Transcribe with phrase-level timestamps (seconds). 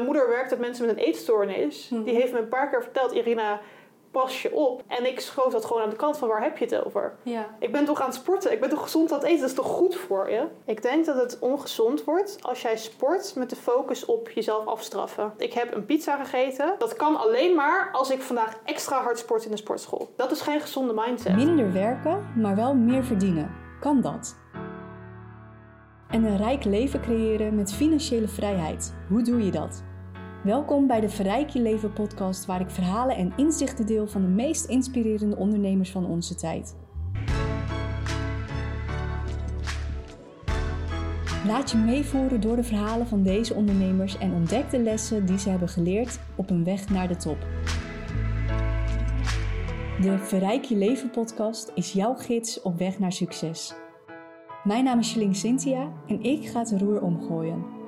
[0.00, 1.88] mijn moeder werkt met mensen met een eetstoornis.
[1.88, 2.02] Mhm.
[2.02, 3.60] Die heeft me een paar keer verteld, Irina,
[4.10, 4.82] pas je op.
[4.86, 7.14] En ik schoof dat gewoon aan de kant van waar heb je het over?
[7.22, 7.46] Ja.
[7.58, 8.52] Ik ben toch aan het sporten?
[8.52, 9.40] Ik ben toch gezond aan het eten?
[9.40, 10.46] Dat is toch goed voor je?
[10.64, 15.32] Ik denk dat het ongezond wordt als jij sport met de focus op jezelf afstraffen.
[15.36, 16.74] Ik heb een pizza gegeten.
[16.78, 20.12] Dat kan alleen maar als ik vandaag extra hard sport in de sportschool.
[20.16, 21.36] Dat is geen gezonde mindset.
[21.36, 23.50] Minder werken, maar wel meer verdienen.
[23.80, 24.36] Kan dat?
[26.08, 28.94] En een rijk leven creëren met financiële vrijheid.
[29.08, 29.82] Hoe doe je dat?
[30.44, 34.28] Welkom bij de Verrijk je Leven podcast, waar ik verhalen en inzichten deel van de
[34.28, 36.76] meest inspirerende ondernemers van onze tijd.
[41.46, 45.50] Laat je meevoeren door de verhalen van deze ondernemers en ontdek de lessen die ze
[45.50, 47.38] hebben geleerd op hun weg naar de top.
[50.00, 53.74] De Verrijk je Leven podcast is jouw gids op weg naar succes.
[54.64, 57.79] Mijn naam is Jeline Cynthia en ik ga het roer omgooien.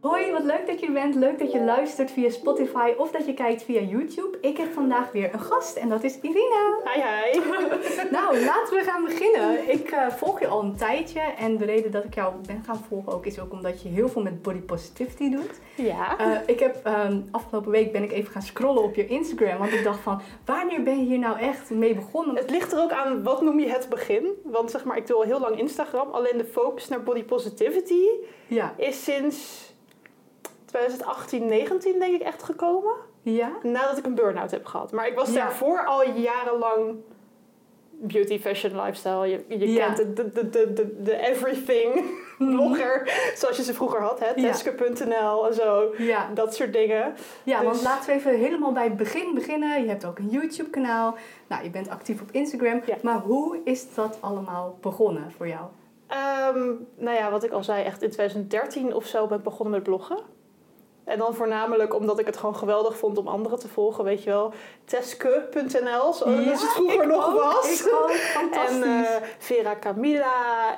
[0.00, 1.14] Hoi, wat leuk dat je er bent.
[1.14, 4.38] Leuk dat je luistert via Spotify of dat je kijkt via YouTube.
[4.40, 6.78] Ik heb vandaag weer een gast en dat is Irina.
[6.84, 7.40] Hi, hi.
[8.16, 9.70] Nou, laten we gaan beginnen.
[9.70, 12.84] Ik eh, volg je al een tijdje en de reden dat ik jou ben gaan
[12.88, 15.60] volgen ook is ook omdat je heel veel met body positivity doet.
[15.74, 16.18] Ja.
[16.18, 19.72] Eh, ik heb ehm, afgelopen week ben ik even gaan scrollen op je Instagram, want
[19.72, 22.36] ik dacht van wanneer ben je hier nou echt mee begonnen?
[22.36, 24.28] Het ligt er ook aan wat noem je het begin.
[24.44, 26.10] Want zeg maar, ik doe al heel lang Instagram.
[26.10, 28.04] Alleen de focus naar body positivity
[28.46, 29.69] Ja, is sinds
[30.70, 32.92] 2018, 19 denk ik echt gekomen.
[33.22, 34.92] ja, Nadat ik een burn-out heb gehad.
[34.92, 35.34] Maar ik was Ja.
[35.34, 36.94] daarvoor al jarenlang
[38.02, 39.26] beauty, fashion, lifestyle.
[39.28, 39.92] Je, je Ja.
[39.92, 42.04] kent de, de, de, de, everything
[42.38, 43.10] blogger.
[43.34, 44.20] Zoals je ze vroeger had.
[44.20, 44.34] Hè?
[44.34, 45.94] Teske.nl en zo.
[45.98, 46.28] ja.
[46.34, 47.14] Dat soort dingen.
[47.42, 49.82] Ja, Dus- want laten we even helemaal bij het begin beginnen.
[49.82, 51.14] Je hebt ook een YouTube-kanaal.
[51.46, 52.82] Nou, je bent actief op Instagram.
[52.86, 52.96] Ja.
[53.02, 55.64] Maar hoe is dat allemaal begonnen voor jou?
[56.06, 59.74] Ehm, nou ja, wat ik al zei, echt in 2013 of zo ben ik begonnen
[59.74, 60.18] met bloggen.
[61.04, 64.30] En dan voornamelijk omdat ik het gewoon geweldig vond om anderen te volgen, weet je
[64.30, 64.52] wel.
[64.84, 67.80] Teske.nl, zoals Ja, het vroeger nog ook, was.
[67.80, 68.76] Ik ook, fantastisch.
[68.82, 70.32] En eh, Vera Camilla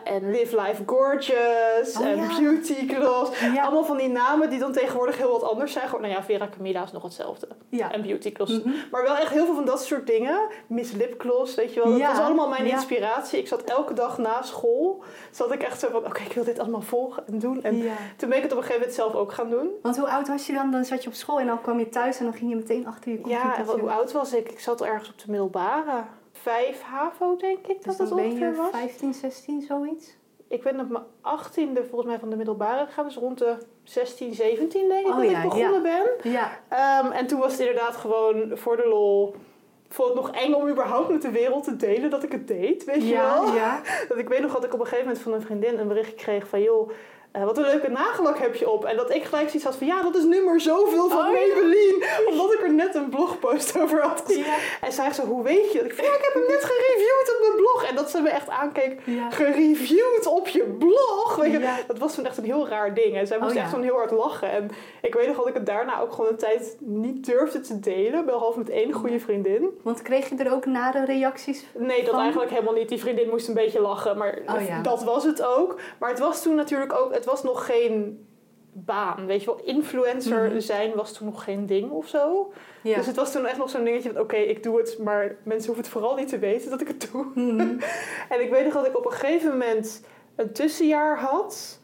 [0.04, 2.38] en Live Life Gorgeous Oh, en ja.
[2.38, 3.40] Beauty Gloss.
[3.40, 3.62] Ja.
[3.62, 5.86] Allemaal van die namen die dan tegenwoordig heel wat anders zijn.
[5.86, 7.48] Gewoon, nou ja, Vera Camilla is nog hetzelfde.
[7.70, 8.52] En Beauty Gloss.
[8.52, 8.68] Mhm.
[8.90, 10.40] Maar wel echt heel veel van dat soort dingen.
[10.66, 11.98] Miss Lip Gloss, weet je wel.
[11.98, 13.38] Dat was allemaal mijn inspiratie.
[13.38, 15.02] Ik zat elke dag na school.
[15.30, 17.62] Zat ik echt zo van, oké, ik wil dit allemaal volgen en doen.
[17.62, 17.82] En
[18.16, 19.70] toen ben ik het op een gegeven moment zelf ook gaan doen.
[19.82, 20.70] Want hoe oud was je dan?
[20.70, 22.86] Dan zat je op school en dan kwam je thuis en dan ging je meteen
[22.86, 23.66] achter je computer.
[23.66, 24.50] Ja, hoe oud was ik?
[24.50, 26.04] Ik zat ergens op de middelbare.
[26.32, 28.70] Vijf HAVO, denk ik, Dus dat het ben ongeveer je was.
[28.70, 30.16] 15, 16, zoiets?
[30.48, 33.04] Ik ben op mijn achttiende volgens mij van de middelbare gegaan.
[33.04, 36.32] Dus rond de 16, 17 denk ik Oh dat ja, ik begonnen ben.
[36.32, 36.50] Ja.
[36.68, 39.34] Ehm, en toen was het inderdaad gewoon voor de lol.
[39.88, 42.48] Ik vond het nog eng om überhaupt met de wereld te delen dat ik het
[42.48, 43.46] deed, weet je wel?
[43.46, 43.80] Ja, ja.
[44.08, 46.14] Dat ik weet nog dat ik op een gegeven moment van een vriendin een bericht
[46.14, 46.62] kreeg van...
[46.62, 46.90] joh,
[47.32, 48.84] eh, wat een leuke nagellak heb je op.
[48.84, 49.86] En dat ik gelijk zoiets had van...
[49.86, 51.32] ja, dat is nummer zoveel van Oh.
[51.32, 52.06] Maybelline.
[52.92, 54.44] Net een blogpost over had gezien.
[54.44, 54.56] Ja.
[54.80, 55.86] En zij zo, hoe weet je dat?
[55.92, 57.84] Ik ja, ik heb hem net gereviewd op mijn blog.
[57.88, 59.30] En dat ze me echt aankeek, Ja.
[59.30, 61.36] gereviewd op je blog.
[61.36, 61.58] Weet je?
[61.58, 61.76] Ja.
[61.86, 63.16] Dat was toen echt een heel raar ding.
[63.16, 64.50] En zij moest Oh, echt zo'n heel hard lachen.
[64.50, 64.70] En
[65.02, 68.24] ik weet nog dat ik het daarna ook gewoon een tijd niet durfde te delen.
[68.24, 69.78] Behalve met één goede vriendin.
[69.82, 71.64] Want kreeg je er ook nare reacties?
[71.74, 72.20] Nee, dat Van?
[72.20, 72.88] eigenlijk helemaal niet.
[72.88, 75.80] Die vriendin moest een beetje lachen, maar Oh, dat was het ook.
[75.98, 78.26] Maar het was toen natuurlijk ook, het was nog geen
[78.72, 79.26] baan.
[79.26, 80.60] Weet je wel, influencer Mhm.
[80.60, 82.52] zijn was toen nog geen ding of zo.
[82.82, 82.96] Ja.
[82.96, 85.66] Dus het was toen echt nog zo'n dingetje van, oké, ik doe het, maar mensen
[85.66, 87.26] hoeven het vooral niet te weten dat ik het doe.
[87.34, 87.60] Mhm.
[88.32, 90.02] En ik weet nog dat ik op een gegeven moment
[90.36, 91.80] een tussenjaar had.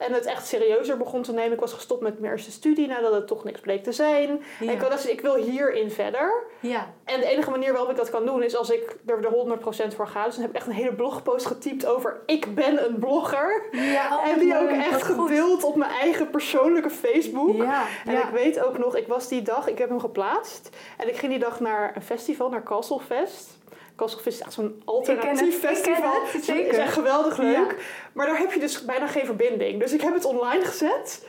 [0.00, 1.52] En het echt serieuzer begon te nemen.
[1.52, 4.42] Ik was gestopt met mijn eerste studie nadat het toch niks bleek te zijn.
[4.60, 4.66] Ja.
[4.66, 6.42] En ik dacht, ik wil hierin verder.
[6.60, 6.92] Ja.
[7.04, 9.58] En de enige manier waarop ik dat kan doen is als ik er de
[9.90, 10.24] 100% voor ga.
[10.24, 13.62] Dus dan heb ik echt een hele blogpost getypt over ik ben een blogger.
[13.72, 17.56] Ja, oh, en die ook echt gedeeld op mijn eigen persoonlijke Facebook.
[17.56, 20.70] Ja, En ik weet ook nog, ik was die dag, ik heb hem geplaatst.
[20.96, 23.58] En ik ging die dag naar een festival, naar Castlefest.
[24.00, 26.12] Castlefest is echt zo'n Ik alternatief het, ik festival.
[26.32, 26.72] het, zeker.
[26.72, 27.70] is echt geweldig leuk.
[27.70, 27.84] Ja.
[28.12, 29.80] Maar daar heb je dus bijna geen verbinding.
[29.80, 31.26] Dus ik heb het online gezet.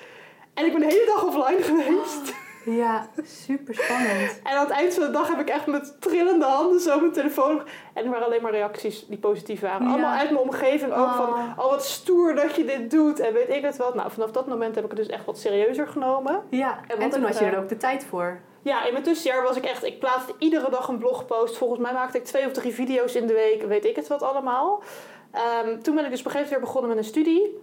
[0.53, 2.33] En ik ben de hele dag offline geweest.
[2.65, 4.39] Ja, super spannend.
[4.43, 7.11] En aan het eind van de dag heb ik echt met trillende handen zo mijn
[7.11, 7.61] telefoon.
[7.93, 9.85] En er waren alleen maar reacties die positief waren.
[9.85, 9.91] Ja.
[9.91, 11.15] Allemaal uit mijn omgeving ook Oh.
[11.15, 13.95] van, oh wat stoer dat je dit doet en weet ik het wat.
[13.95, 16.43] Nou, vanaf dat moment heb ik het dus echt wat serieuzer genomen.
[16.49, 18.39] Ja, En en, toen ik had je er ook de tijd voor.
[18.61, 21.57] Ja, in mijn tussenjaar was ik echt, ik plaatste iedere dag een blogpost.
[21.57, 24.21] Volgens mij maakte ik twee of drie video's in de week, weet ik het wat
[24.21, 24.83] allemaal.
[25.31, 27.59] Ehm, toen ben ik dus op een gegeven moment weer begonnen met een studie.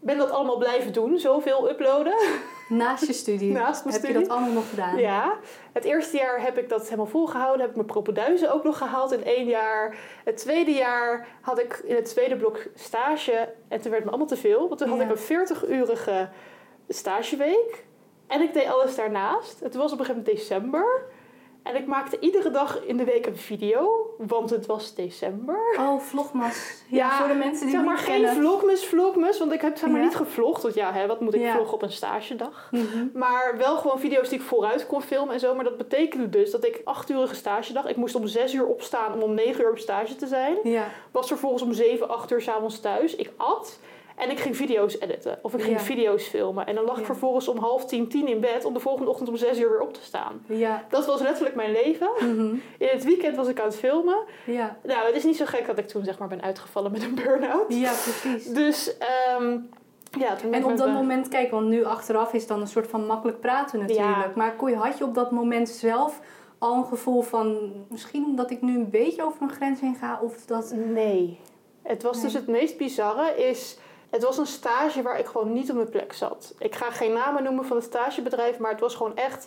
[0.00, 2.14] ben dat allemaal blijven doen, zoveel uploaden.
[2.68, 4.98] Naast je studie Naast mijn heb je dat allemaal nog gedaan?
[4.98, 5.38] Ja,
[5.72, 7.60] het eerste jaar heb ik dat helemaal volgehouden.
[7.60, 9.96] Heb ik mijn propenduizen ook nog gehaald in één jaar.
[10.24, 13.54] Het tweede jaar had ik in het tweede blok stage.
[13.68, 14.68] En toen werd het me allemaal te veel.
[14.68, 16.28] Want toen had ik een 40-urige
[16.88, 17.84] stageweek.
[18.28, 19.60] En ik deed alles daarnaast.
[19.60, 21.02] Het was op een gegeven moment december.
[21.62, 24.10] En ik maakte iedere dag in de week een video.
[24.18, 25.76] Want het was december.
[25.78, 26.82] Oh, vlogmas.
[26.86, 28.42] Ja, voor de mensen die zeg maar niet geen kennen.
[28.42, 29.38] vlogmas, vlogmas.
[29.38, 30.04] Want ik heb zeg maar Ja.
[30.04, 30.62] niet gevlogd.
[30.62, 31.52] Want ja, hè, wat moet ik Ja.
[31.54, 32.68] vloggen op een stagedag?
[32.70, 33.06] Mhm.
[33.14, 35.54] Maar wel gewoon video's die ik vooruit kon filmen en zo.
[35.54, 37.86] Maar dat betekende dus dat ik acht uurige stagedag.
[37.88, 40.56] Ik moest om zes uur opstaan om om negen uur op stage te zijn.
[40.62, 40.84] Ja.
[41.10, 43.16] Was vervolgens om zeven, acht uur s'avonds thuis.
[43.16, 43.78] Ik at.
[44.18, 45.38] En ik ging video's editen.
[45.42, 45.82] Of ik ging Ja.
[45.82, 46.66] video's filmen.
[46.66, 47.06] En dan lag ik Ja.
[47.06, 48.64] vervolgens om half tien, tien in bed.
[48.64, 50.42] Om de volgende ochtend om zes uur weer op te staan.
[50.46, 50.84] Ja.
[50.90, 52.08] Dat was letterlijk mijn leven.
[52.20, 52.54] Mhm.
[52.78, 54.18] In het weekend was ik aan het filmen.
[54.44, 54.76] Ja.
[54.82, 57.14] Nou, het is niet zo gek dat ik toen zeg maar ben uitgevallen met een
[57.14, 57.64] burn-out.
[57.74, 58.46] Ja, precies.
[58.46, 59.58] Dus ehm,
[60.18, 63.40] ja, En op dat moment, kijk, want nu achteraf is dan een soort van makkelijk
[63.40, 64.08] praten natuurlijk.
[64.16, 64.32] Ja.
[64.34, 66.20] Maar je, had je op dat moment zelf
[66.58, 70.20] al een gevoel van misschien dat ik nu een beetje over mijn grens heen ga?
[70.22, 70.74] Of dat.
[70.76, 71.40] Nee.
[71.82, 73.78] Het was dus het meest bizarre is...
[74.10, 76.54] Het was een stage waar ik gewoon niet op mijn plek zat.
[76.58, 79.46] Ik ga geen namen noemen van het stagebedrijf, maar het was gewoon echt...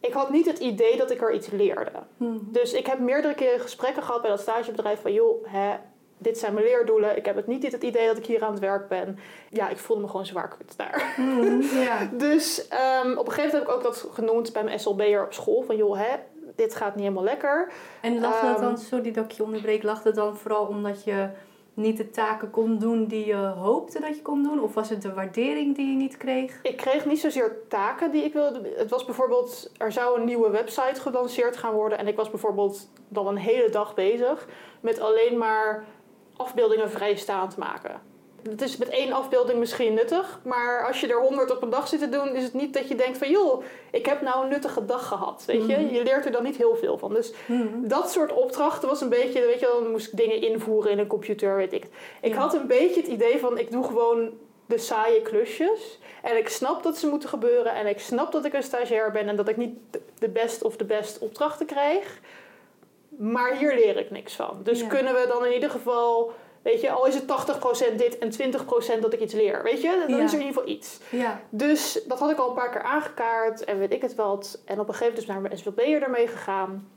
[0.00, 1.92] Ik had niet het idee dat ik er iets leerde.
[2.16, 2.38] Mhm.
[2.42, 5.12] Dus ik heb meerdere keren gesprekken gehad bij dat stagebedrijf van...
[5.12, 5.74] joh, hè,
[6.18, 7.16] dit zijn mijn leerdoelen.
[7.16, 9.18] Ik heb het niet het idee dat ik hier aan het werk ben.
[9.50, 11.14] Ja, ik voelde me gewoon zwaar kut daar.
[11.16, 12.08] Mhm, Ja.
[12.12, 15.32] Dus ehm, op een gegeven moment heb ik ook dat genoemd bij mijn SLB'er op
[15.32, 15.62] school.
[15.62, 16.16] Van joh, hè,
[16.56, 17.72] dit gaat niet helemaal lekker.
[18.00, 21.04] En lag dat Ehm, dan, sorry dat ik je onderbreek, lag dat dan vooral omdat
[21.04, 21.28] je
[21.76, 24.60] niet de taken kon doen die je hoopte dat je kon doen?
[24.60, 26.58] Of was het de waardering die je niet kreeg?
[26.62, 28.72] Ik kreeg niet zozeer taken die ik wilde.
[28.76, 31.98] Het was bijvoorbeeld, er zou een nieuwe website gelanceerd gaan worden.
[31.98, 34.48] En ik was bijvoorbeeld dan een hele dag bezig
[34.80, 35.84] met alleen maar
[36.36, 38.00] afbeeldingen vrijstaand maken.
[38.50, 41.88] Het is met één afbeelding misschien nuttig, maar als je er honderd op een dag
[41.88, 44.48] zit te doen, is het niet dat je denkt van joh, ik heb nou een
[44.48, 45.42] nuttige dag gehad.
[45.46, 45.94] Weet je, Mhm.
[45.94, 47.14] je leert er dan niet heel veel van.
[47.14, 47.66] Dus Mhm.
[47.88, 51.06] dat soort opdrachten was een beetje, weet je, dan moest ik dingen invoeren in een
[51.06, 51.84] computer, weet ik.
[52.20, 52.38] Ik Ja.
[52.38, 54.30] had een beetje het idee van, ik doe gewoon
[54.66, 55.98] de saaie klusjes.
[56.22, 57.74] En ik snap dat ze moeten gebeuren.
[57.74, 60.62] En ik snap dat ik een stagiair ben en dat ik niet de- de best
[60.62, 62.20] of de best opdrachten krijg.
[63.08, 64.60] Maar hier leer ik niks van.
[64.62, 64.86] Dus Ja.
[64.86, 66.32] kunnen we dan in ieder geval,
[66.72, 69.62] weet je, al is het 80% dit en 20% dat ik iets leer.
[69.62, 70.24] Weet je, dan Ja.
[70.24, 70.98] is er in ieder geval iets.
[71.10, 71.40] Ja.
[71.50, 74.58] Dus dat had ik al een paar keer aangekaart en weet ik het wat.
[74.64, 76.88] En op een gegeven moment is naar mijn SWP'er ermee gegaan.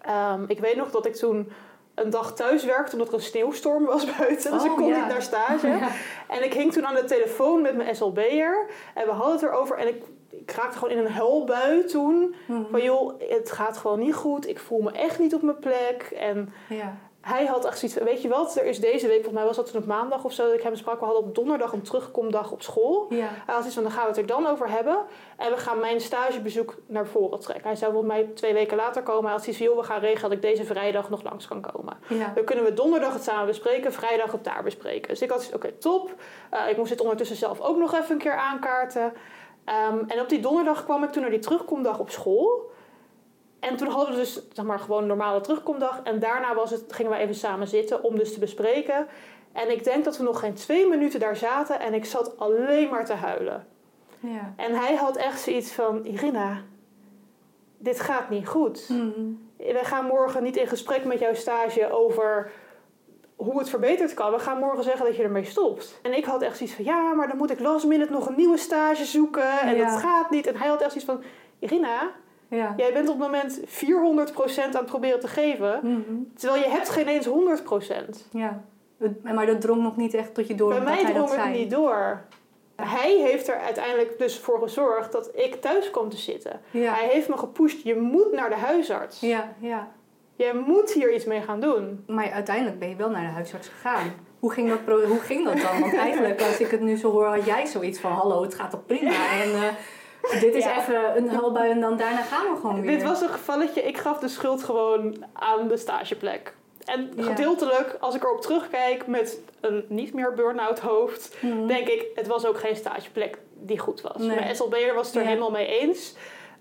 [0.00, 1.52] Ehm, ik weet nog dat ik toen
[1.94, 4.52] een dag thuis werkte omdat er een sneeuwstorm was buiten.
[4.52, 4.96] Dus Oh, ik kon ja.
[4.98, 5.66] niet naar stage.
[5.68, 5.88] Ja.
[6.28, 8.66] En ik hing toen aan de telefoon met mijn SLB'er.
[8.94, 9.76] En we hadden het erover.
[9.78, 12.34] En ik, ik raakte gewoon in een huilbui toen.
[12.46, 12.62] Mhm.
[12.70, 14.48] Van joh, het gaat gewoon niet goed.
[14.48, 16.10] Ik voel me echt niet op mijn plek.
[16.18, 16.96] En Ja.
[17.20, 18.56] Hij had echt zoiets van, weet je wat?
[18.56, 20.62] Er is deze week, volgens mij was dat toen op maandag of zo, dat ik
[20.62, 20.98] hem sprak.
[20.98, 23.06] We hadden op donderdag een terugkomdag op school.
[23.08, 23.28] Ja.
[23.46, 24.98] Hij had iets van, dan gaan we het er dan over hebben.
[25.36, 27.66] En we gaan mijn stagebezoek naar voren trekken.
[27.66, 29.24] Hij zou volgens mij twee weken later komen.
[29.24, 31.60] Hij had zoiets van, joh, we gaan regelen dat ik deze vrijdag nog langs kan
[31.60, 31.96] komen.
[32.08, 32.32] Ja.
[32.34, 35.08] Dan kunnen we donderdag het samen bespreken, vrijdag het daar bespreken.
[35.08, 36.14] Dus ik had zoiets, oké, top.
[36.50, 39.12] Eh, ik moest dit ondertussen zelf ook nog even een keer aankaarten.
[39.64, 42.70] Ehm, en op die donderdag kwam ik toen naar die terugkomdag op school.
[43.60, 46.00] En toen hadden we dus zeg maar, gewoon een normale terugkomdag.
[46.04, 49.06] En daarna was het, gingen we even samen zitten om dus te bespreken.
[49.52, 52.88] En ik denk dat we nog geen twee minuten daar zaten en ik zat alleen
[52.88, 53.66] maar te huilen.
[54.20, 54.52] Ja.
[54.56, 56.62] En hij had echt zoiets van, Irina,
[57.78, 58.88] dit gaat niet goed.
[58.88, 59.20] Mhm.
[59.56, 62.50] We gaan morgen niet in gesprek met jouw stage over
[63.36, 64.32] hoe het verbeterd kan.
[64.32, 65.98] We gaan morgen zeggen dat je ermee stopt.
[66.02, 68.36] En ik had echt zoiets van, ja, maar dan moet ik last minute nog een
[68.36, 69.60] nieuwe stage zoeken.
[69.60, 69.90] En Ja.
[69.90, 70.46] dat gaat niet.
[70.46, 71.22] En hij had echt zoiets van,
[71.58, 72.10] Irina,
[72.50, 72.74] Ja.
[72.76, 75.80] jij bent op het moment 400% aan het proberen te geven.
[75.82, 76.14] Mhm.
[76.36, 78.28] Terwijl je hebt geen eens 100%.
[78.30, 78.62] Ja.
[79.22, 82.22] Maar dat drong nog niet echt tot je door Bij mij drong het niet door.
[82.76, 86.60] Hij heeft er uiteindelijk dus voor gezorgd dat ik thuis kwam te zitten.
[86.70, 86.94] Ja.
[86.94, 89.20] Hij heeft me gepusht, je moet naar de huisarts.
[89.20, 89.88] Ja, ja.
[90.36, 92.04] Je moet hier iets mee gaan doen.
[92.06, 94.12] Maar uiteindelijk ben je wel naar de huisarts gegaan.
[94.38, 95.80] Hoe ging dat, hoe ging dat dan?
[95.80, 98.12] Want eigenlijk, als ik het nu zo hoor, had jij zoiets van...
[98.12, 99.10] Hallo, het gaat toch prima?
[99.42, 99.72] En eh,
[100.40, 100.78] dit is Ja.
[100.78, 102.90] even een huilbui en dan daarna gaan we gewoon weer.
[102.90, 106.54] Dit was een gevalletje, ik gaf de schuld gewoon aan de stageplek.
[106.84, 111.66] En gedeeltelijk, als ik erop terugkijk met een niet meer burn-out hoofd, Mhm.
[111.66, 114.16] denk ik, het was ook geen stageplek die goed was.
[114.16, 114.36] Nee.
[114.36, 115.28] Mijn SLB'er was het er Ja.
[115.28, 116.14] helemaal mee eens.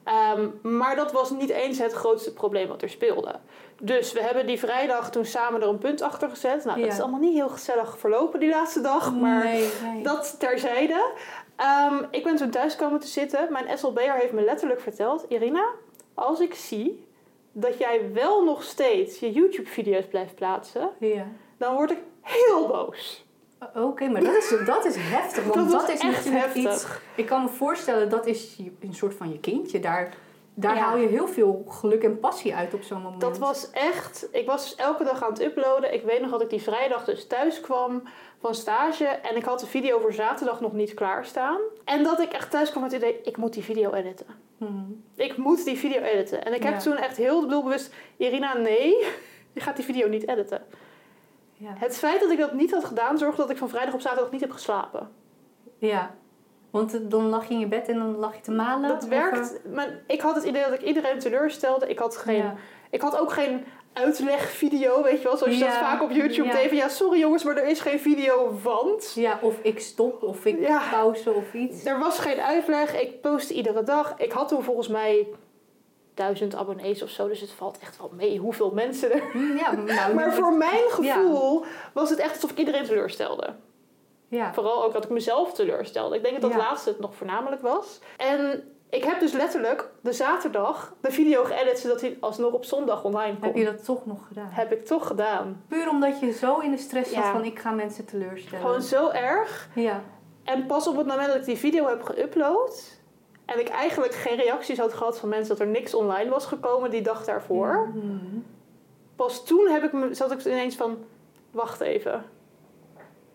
[0.03, 3.35] Ehm, maar dat was niet eens het grootste probleem wat er speelde.
[3.81, 6.65] Dus we hebben die vrijdag toen samen er een punt achter gezet.
[6.65, 9.13] Nou, dat is allemaal niet heel gezellig verlopen die laatste dag.
[9.13, 10.03] Maar nee, nee.
[10.03, 11.11] dat terzijde.
[11.59, 13.51] Ehm, ik ben toen thuis komen te zitten.
[13.51, 15.25] Mijn SLB'er heeft me letterlijk verteld...
[15.27, 15.65] Irina,
[16.13, 17.07] als ik zie
[17.51, 20.89] dat jij wel nog steeds je YouTube-video's blijft plaatsen...
[20.99, 21.27] Ja.
[21.57, 23.25] dan word ik heel boos.
[23.75, 25.43] Oké, maar dat is, dat is heftig.
[25.43, 26.73] Want Dat is echt heftig.
[26.73, 26.85] iets...
[27.15, 29.79] Ik kan me voorstellen, dat is een soort van je kindje.
[29.79, 30.13] Daar,
[30.59, 30.81] daar Ja.
[30.81, 33.21] haal je heel veel geluk en passie uit op zo'n moment.
[33.21, 34.27] Dat was echt...
[34.31, 35.93] Ik was elke dag aan het uploaden.
[35.93, 38.03] Ik weet nog dat ik die vrijdag dus thuis kwam
[38.39, 39.05] van stage.
[39.05, 41.59] En ik had de video voor zaterdag nog niet klaarstaan.
[41.85, 44.25] En dat ik echt thuis kwam met het idee, ik moet die video editen.
[44.57, 45.03] Hmm.
[45.15, 46.45] Ik moet die video editen.
[46.45, 46.79] En ik heb Ja.
[46.79, 47.93] toen echt heel doelbewust...
[48.17, 48.89] Irina, nee,
[49.53, 50.63] je gaat die video niet editen.
[51.53, 51.73] Ja.
[51.77, 53.17] Het feit dat ik dat niet had gedaan...
[53.17, 55.09] zorgde dat ik van vrijdag op zaterdag niet heb geslapen.
[55.77, 56.15] ja.
[56.71, 58.89] Want eh, dan lag je in je bed en dan lag je te malen?
[58.89, 59.59] Dat of, werkt.
[59.73, 61.87] Maar ik had het idee dat ik iedereen teleurstelde.
[61.87, 62.55] Ik had, eh, geen, Ja.
[62.89, 65.37] ik had ook geen uitlegvideo, weet je wel.
[65.37, 66.53] Zoals je dat vaak op YouTube ja.
[66.53, 66.67] deed.
[66.67, 69.11] van, Ja, sorry jongens, maar er is geen video, want...
[69.15, 70.81] ja, of ik stop, of ik Ja.
[70.91, 71.85] pauze, of iets.
[71.85, 73.01] Er was geen uitleg.
[73.01, 74.13] Ik postte iedere dag.
[74.17, 75.27] Ik had toen volgens mij
[76.13, 77.27] duizend abonnees of zo.
[77.27, 79.23] Dus het valt echt wel mee hoeveel mensen er...
[79.57, 83.55] Ja, nou, Maar voor mijn gevoel was het echt alsof ik iedereen teleurstelde.
[84.29, 84.53] Ja.
[84.53, 86.15] Vooral ook dat ik mezelf teleurstelde.
[86.15, 86.65] Ik denk dat dat Ja.
[86.67, 87.99] laatste het nog voornamelijk was.
[88.17, 93.03] En ik heb dus letterlijk de zaterdag de video geëdit zodat hij alsnog op zondag
[93.03, 93.47] online kon.
[93.47, 94.47] Heb je dat toch nog gedaan?
[94.49, 95.63] Heb ik toch gedaan.
[95.67, 97.31] Puur omdat je zo in de stress zat Ja.
[97.31, 98.65] van ik ga mensen teleurstellen.
[98.65, 99.69] Gewoon zo erg.
[99.75, 100.01] Ja.
[100.43, 102.97] En pas op het moment dat ik die video heb geüpload...
[103.45, 106.89] en ik eigenlijk geen reacties had gehad van mensen dat er niks online was gekomen
[106.91, 107.89] die dag daarvoor...
[107.93, 108.37] Mhm.
[109.15, 110.97] Pas toen heb ik me, zat ik ineens van...
[111.51, 112.23] Wacht even.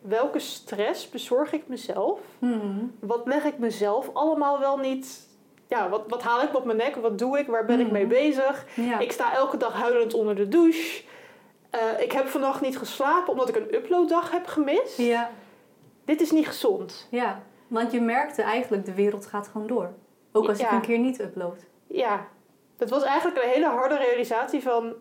[0.08, 2.20] Welke stress bezorg ik mezelf?
[2.38, 2.84] Mhm.
[3.00, 5.28] wat leg ik mezelf allemaal wel niet.
[5.68, 6.96] Ja, wat, wat haal ik op mijn nek?
[6.96, 7.46] Wat doe ik?
[7.46, 8.12] Waar ben ik mee Mhm.
[8.14, 8.66] bezig?
[8.76, 8.98] Ja.
[8.98, 11.02] Ik sta elke dag huilend onder de douche.
[11.70, 14.96] Eh, ik heb vannacht niet geslapen omdat ik een uploaddag heb gemist.
[14.98, 15.30] ja.
[16.04, 17.06] Dit is niet gezond.
[17.10, 17.42] Ja.
[17.68, 19.92] Want je merkte eigenlijk, de wereld gaat gewoon door.
[20.32, 21.64] Ook als ik een keer niet upload.
[21.86, 22.26] Ja,
[22.76, 24.92] dat was eigenlijk een hele harde realisatie van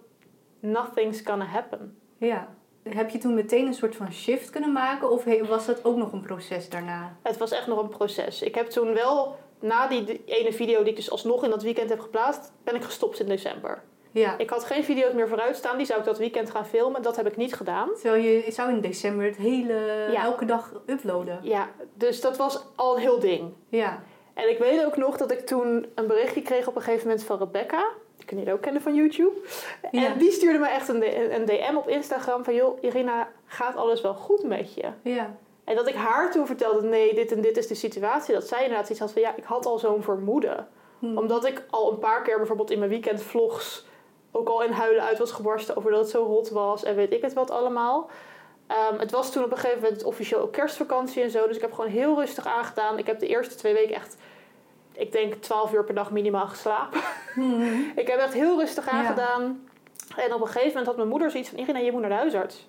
[0.59, 1.97] nothing's gonna happen.
[2.17, 2.47] Ja.
[2.89, 5.11] Heb je toen meteen een soort van shift kunnen maken?
[5.11, 7.15] Of was dat ook nog een proces daarna?
[7.21, 8.41] Het was echt nog een proces.
[8.41, 11.89] Ik heb toen wel, na die ene video die ik dus alsnog in dat weekend
[11.89, 13.83] heb geplaatst, ben ik gestopt in december.
[14.11, 14.37] Ja.
[14.37, 17.01] Ik had geen video's meer vooruit staan, die zou ik dat weekend gaan filmen.
[17.01, 17.89] Dat heb ik niet gedaan.
[18.01, 20.23] Terwijl je zou in december het hele, Ja.
[20.23, 21.39] elke dag uploaden.
[21.41, 23.53] Ja, dus dat was al een heel ding.
[23.69, 24.03] Ja.
[24.33, 27.25] En ik weet ook nog dat ik toen een berichtje kreeg op een gegeven moment
[27.25, 27.85] van Rebecca.
[28.25, 29.31] Die kun je ook kennen van YouTube.
[29.91, 30.05] Ja.
[30.05, 32.55] En die stuurde me echt een, een DM op Instagram van...
[32.55, 34.87] joh, Irina, gaat alles wel goed met je?
[35.01, 35.35] Ja.
[35.63, 38.33] En dat ik haar toen vertelde, nee, dit en dit is de situatie.
[38.33, 40.67] Dat zij inderdaad iets had van, ja, ik had al zo'n vermoeden.
[40.99, 41.17] Hm.
[41.17, 43.85] Omdat ik al een paar keer bijvoorbeeld in mijn weekendvlogs...
[44.31, 46.83] ook al in huilen uit was gebarsten over dat het zo hot was...
[46.83, 48.09] en weet ik het wat allemaal...
[48.67, 51.47] Ehm, het was toen op een gegeven moment officieel ook kerstvakantie en zo.
[51.47, 52.97] Dus ik heb gewoon heel rustig aangedaan.
[52.97, 54.17] Ik heb de eerste twee weken echt,
[54.93, 56.99] ik denk 12 uur per dag minimaal geslapen.
[57.35, 57.63] Mhm.
[58.01, 58.91] ik heb echt heel rustig Ja.
[58.91, 59.67] aangedaan.
[60.15, 61.59] En op een gegeven moment had mijn moeder zoiets van...
[61.59, 62.67] Irina, je moet naar de huisarts.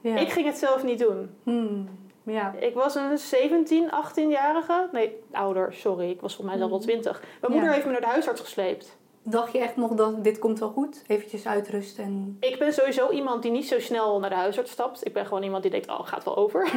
[0.00, 0.16] Ja.
[0.16, 1.30] Ik ging het zelf niet doen.
[1.42, 1.88] Hmm.
[2.22, 2.54] Ja.
[2.58, 4.88] Ik was een 17, 18-jarige.
[4.92, 6.10] Nee, ouder, sorry.
[6.10, 6.88] Ik was volgens mij zelf wel Mhm.
[6.88, 7.22] 20.
[7.40, 8.96] Mijn moeder heeft me naar de huisarts gesleept.
[9.28, 11.02] Dacht je echt nog dat dit komt wel goed?
[11.06, 12.36] Eventjes uitrusten en...
[12.40, 15.06] Ik ben sowieso iemand die niet zo snel naar de huisarts stapt.
[15.06, 16.68] Ik ben gewoon iemand die denkt, oh, gaat wel over.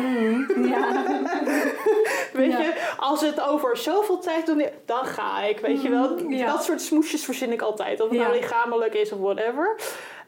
[0.68, 1.04] Ja.
[2.34, 2.60] Weet Ja.
[2.60, 5.60] je, als het over zoveel tijd doet, dan ga ik.
[5.60, 6.46] Weet je wel, Mm, ja.
[6.52, 8.02] dat soort smoesjes verzin ik altijd.
[8.02, 9.76] Of het nou lichamelijk is of whatever.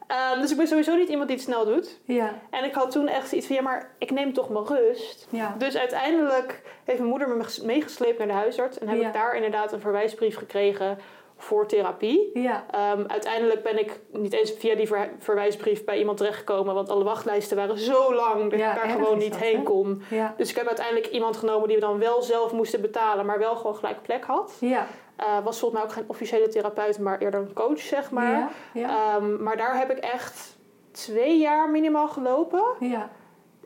[0.06, 2.00] Ehm, dus ik ben sowieso niet iemand die het snel doet.
[2.04, 2.34] Ja.
[2.50, 5.26] En ik had toen echt iets van, ja, maar ik neem toch mijn rust.
[5.30, 5.54] Ja.
[5.58, 8.78] Dus uiteindelijk heeft mijn moeder me ges- meegesleept naar de huisarts.
[8.78, 9.06] En heb Ja.
[9.06, 10.98] ik daar inderdaad een verwijsbrief gekregen
[11.42, 12.30] voor therapie.
[12.34, 12.64] Ja.
[12.70, 16.74] Ehm, uiteindelijk ben ik niet eens via die ver- verwijsbrief bij iemand terechtgekomen.
[16.74, 20.02] Want alle wachtlijsten waren zo lang dat Ja, ik daar gewoon niet dat, heen kon.
[20.10, 20.34] Ja.
[20.36, 23.56] Dus ik heb uiteindelijk iemand genomen die we dan wel zelf moesten betalen, maar wel
[23.56, 24.56] gewoon gelijk plek had.
[24.60, 24.86] Ja.
[25.16, 28.50] Eh, was volgens mij ook geen officiële therapeut, maar eerder een coach, zeg maar.
[28.74, 30.56] Ehm, maar daar heb ik echt
[30.90, 32.64] twee jaar minimaal gelopen.
[32.80, 33.10] Ja.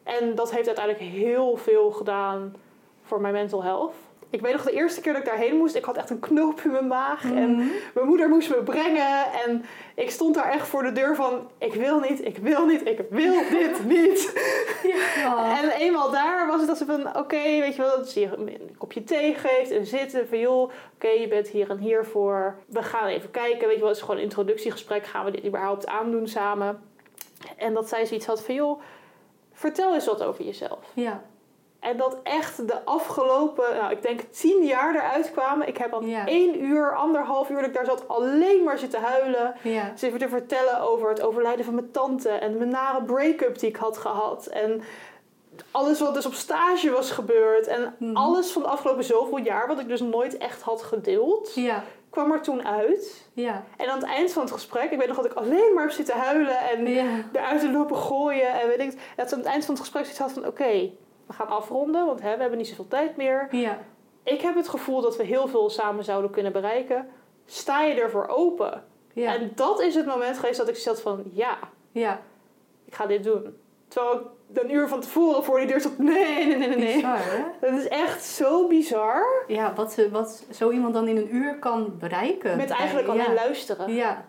[0.05, 2.57] En dat heeft uiteindelijk heel veel gedaan
[3.03, 3.95] voor mijn mental health.
[4.31, 6.61] Ik weet nog de eerste keer dat ik daarheen moest, ik had echt een knoop
[6.61, 7.25] in mijn maag.
[7.25, 7.67] En Mhm.
[7.95, 9.25] mijn moeder moest me brengen.
[9.47, 9.65] En
[9.95, 13.01] ik stond daar echt voor de deur van, ik wil niet, ik wil niet, ik
[13.11, 14.33] wil dit niet.
[15.17, 15.59] Ja.
[15.63, 18.29] En eenmaal daar was het dat ze van, oké, weet je wel, dat ze je
[18.37, 20.29] een kopje thee geeft en zitten.
[20.29, 22.57] Van joh, oké, je bent hier en hier voor.
[22.67, 25.07] We gaan even kijken, weet je wel, het is gewoon een introductiegesprek.
[25.07, 26.81] Gaan we dit überhaupt aandoen samen?
[27.57, 28.81] En dat zij zoiets had van, joh,
[29.53, 30.79] vertel eens wat over jezelf.
[30.95, 31.23] Ja.
[31.87, 35.69] En dat echt de afgelopen, nou, ik denk tien jaar eruit kwamen.
[35.69, 36.27] Ik heb al Ja.
[36.27, 39.55] één uur, anderhalf uur dat ik daar zat alleen maar zitten huilen.
[39.63, 39.93] Ja.
[39.97, 43.69] Ze even te vertellen over het overlijden van mijn tante en mijn nare break-up die
[43.69, 44.47] ik had gehad.
[44.47, 44.83] En
[45.71, 47.67] alles wat dus op stage was gebeurd.
[47.67, 48.17] En Mhm.
[48.17, 51.83] alles van de afgelopen zoveel jaar, wat ik dus nooit echt had gedeeld, Ja.
[52.11, 53.29] kwam er toen uit.
[53.33, 53.65] Ja.
[53.77, 55.93] En aan het eind van het gesprek, ik weet nog dat ik alleen maar heb
[55.93, 57.05] zitten huilen en Ja.
[57.33, 58.61] eruit te lopen gooien.
[58.61, 60.91] En weet ik, dat ze aan het eind van het gesprek zoiets had van: oké,
[61.27, 63.49] we gaan afronden, want hè, we hebben niet zoveel tijd meer.
[63.51, 63.79] Ja.
[64.23, 67.09] Ik heb het gevoel dat we heel veel samen zouden kunnen bereiken.
[67.45, 68.85] Sta je ervoor open?
[69.13, 69.35] Ja.
[69.35, 71.59] En dat is het moment geweest dat ik zat van, ja,
[71.93, 72.21] ja.
[72.85, 73.57] ik ga dit doen.
[73.89, 74.17] Terwijl
[74.53, 76.95] ik een uur van tevoren voor die deur zat, nee, nee, nee, nee, nee.
[76.95, 77.43] Bizar, hè?
[77.61, 79.45] Dat is echt zo bizar.
[79.47, 82.57] Ja, wat, ze- wat zo iemand dan in een uur kan bereiken.
[82.57, 83.13] Met eigenlijk Ja.
[83.13, 83.95] alleen luisteren.
[83.95, 84.25] Ja.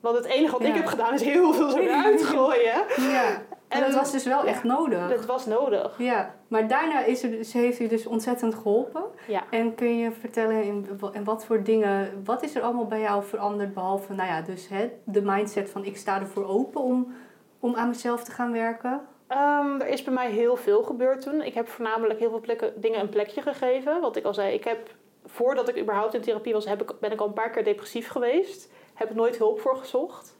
[0.00, 0.68] Want het enige wat Ja.
[0.68, 2.84] ik heb gedaan is heel veel zo eruit gooien.
[2.96, 3.42] ja.
[3.68, 5.08] En dat was dus wel echt nodig.
[5.08, 5.94] Dat was nodig.
[5.98, 9.02] Ja, maar daarna is er, ze heeft u dus ontzettend geholpen.
[9.26, 9.42] Ja.
[9.50, 13.24] En kun je vertellen in, in wat voor dingen, wat is er allemaal bij jou
[13.24, 13.74] veranderd?
[13.74, 17.14] Behalve, nou ja, dus hè, de mindset van ik sta ervoor open om,
[17.60, 19.00] om aan mezelf te gaan werken.
[19.26, 21.42] Ehm, er is bij mij heel veel gebeurd toen.
[21.42, 24.00] Ik heb voornamelijk heel veel plekken, dingen een plekje gegeven.
[24.00, 24.90] Wat ik al zei, ik heb,
[25.24, 28.08] voordat ik überhaupt in therapie was, heb ik, ben ik al een paar keer depressief
[28.08, 28.72] geweest.
[28.94, 30.35] Heb nooit hulp voor gezocht.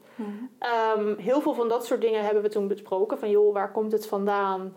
[0.59, 3.19] Ehm, heel veel van dat soort dingen hebben we toen besproken.
[3.19, 4.75] Van joh, waar komt het vandaan?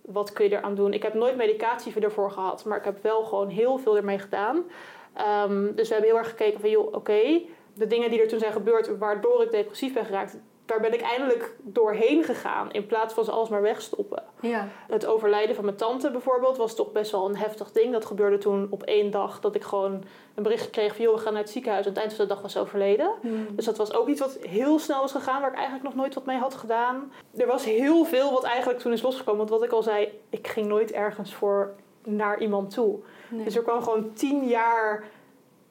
[0.00, 0.92] Wat kun je eraan doen?
[0.92, 4.64] Ik heb nooit medicatie ervoor gehad, maar ik heb wel gewoon heel veel ermee gedaan.
[5.14, 7.42] Ehm, dus we hebben heel erg gekeken van joh, oké,
[7.74, 11.00] de dingen die er toen zijn gebeurd waardoor ik depressief ben geraakt, daar ben ik
[11.00, 14.22] eindelijk doorheen gegaan in plaats van ze alles maar wegstoppen.
[14.40, 17.92] Ja, Het overlijden van mijn tante bijvoorbeeld was toch best wel een heftig ding.
[17.92, 20.04] Dat gebeurde toen op één dag dat ik gewoon
[20.34, 21.84] een bericht kreeg van joh, we gaan naar het ziekenhuis.
[21.86, 23.10] Aan het eind van de dag was ze overleden.
[23.50, 26.14] Dus dat was ook iets wat heel snel was gegaan, waar ik eigenlijk nog nooit
[26.14, 27.12] wat mee had gedaan.
[27.36, 29.38] Er was heel veel wat eigenlijk toen is losgekomen.
[29.38, 31.72] Want wat ik al zei, ik ging nooit ergens voor
[32.04, 32.98] naar iemand toe.
[33.28, 33.44] nee.
[33.44, 35.04] Dus er kwam gewoon tien jaar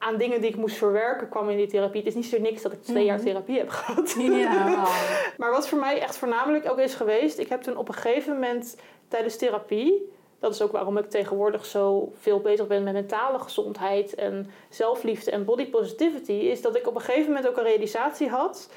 [0.02, 1.98] aan dingen die ik moest verwerken, kwam in die therapie.
[2.00, 3.26] Het is niet zo niks dat ik twee jaar Mhm.
[3.26, 4.14] therapie heb gehad.
[4.18, 4.86] ja, wauw.
[5.38, 8.32] Maar wat voor mij echt voornamelijk ook is geweest, ik heb toen op een gegeven
[8.32, 8.76] moment
[9.08, 14.14] tijdens therapie, dat is ook waarom ik tegenwoordig zo veel bezig ben met mentale gezondheid
[14.14, 18.28] en zelfliefde en body positivity, is dat ik op een gegeven moment ook een realisatie
[18.28, 18.70] had.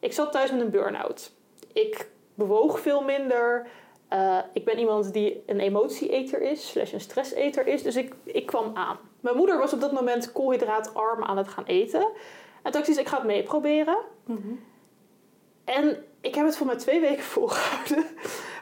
[0.00, 1.32] Ik zat thuis met een burn-out.
[1.72, 3.66] Ik bewoog veel minder.
[4.08, 7.82] Eh, ik ben iemand die een emotieeter is, slash een stresseter is.
[7.82, 8.98] Dus ik, ik kwam aan.
[9.28, 12.08] Mijn moeder was op dat moment koolhydraatarm aan het gaan eten.
[12.62, 13.98] En toen ik ik ga het meeproberen.
[14.24, 14.52] Mhm.
[15.64, 18.04] En ik heb het voor mij twee weken volgehouden.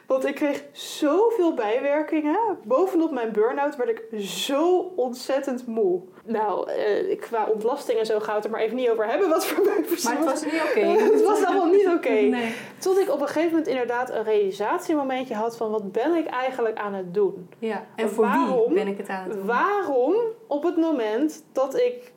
[0.07, 2.59] Want ik kreeg zoveel bijwerkingen.
[2.65, 6.01] Bovenop mijn burn-out werd ik zo ontzettend moe.
[6.25, 9.29] Nou, eh, qua ontlasting en zo gaan we het er maar even niet over hebben.
[9.29, 10.81] Wat voor mij Maar het was niet oké.
[11.13, 12.09] het was allemaal niet oké.
[12.37, 12.55] Nee.
[12.79, 16.79] Tot ik op een gegeven moment inderdaad een realisatiemomentje had van wat ben ik eigenlijk
[16.79, 17.49] aan het doen?
[17.59, 18.67] Ja, en voor Waarom?
[18.67, 19.47] wie ben ik het aan het doen?
[19.47, 20.15] Waarom
[20.47, 22.13] op het moment dat ik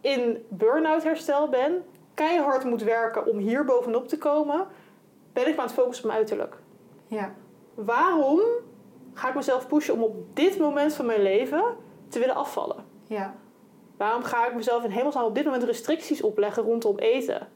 [0.00, 4.66] in burn-out herstel ben, keihard moet werken om hier bovenop te komen,
[5.32, 6.56] ben ik me aan het focussen op mijn uiterlijk?
[7.14, 7.34] Ja,
[7.74, 8.40] Waarom
[9.14, 11.64] ga ik mezelf pushen om op dit moment van mijn leven
[12.08, 12.84] te willen afvallen?
[13.06, 13.34] ja.
[13.96, 17.48] Waarom ga ik mezelf in hemelsnaam op dit moment restricties opleggen rondom eten?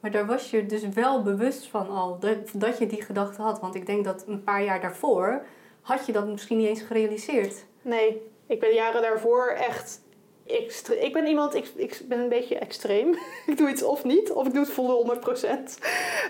[0.00, 3.60] Maar daar was je dus wel bewust van al, dat, dat je die gedachte had.
[3.60, 5.42] Want ik denk dat een paar jaar daarvoor
[5.80, 7.64] had je dat misschien niet eens gerealiseerd.
[7.82, 10.02] Nee, ik ben jaren daarvoor echt.
[10.50, 13.14] Extre ik ben iemand, ik, ik ben een beetje extreem.
[13.46, 15.48] ik doe iets of niet, of ik doe het volle 100%.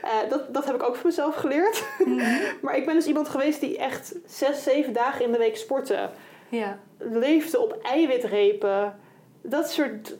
[0.03, 1.85] Eh dat, dat heb ik ook voor mezelf geleerd.
[2.63, 6.11] maar ik ben dus iemand geweest die echt zes, zeven dagen in de week sportte.
[6.49, 8.99] Ja, Leefde op eiwitrepen.
[9.43, 10.17] Dat soort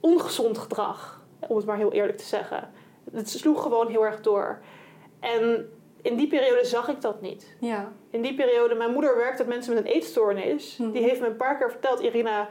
[0.00, 2.70] ongezond gedrag, om het maar heel eerlijk te zeggen.
[3.12, 4.60] Het sloeg gewoon heel erg door.
[5.20, 5.70] En
[6.02, 7.56] in die periode zag ik dat niet.
[7.58, 10.76] ja, In die periode, mijn moeder werkt met mensen met een eetstoornis.
[10.76, 10.90] Mhm.
[10.90, 12.48] Die heeft me een paar keer verteld, Irina,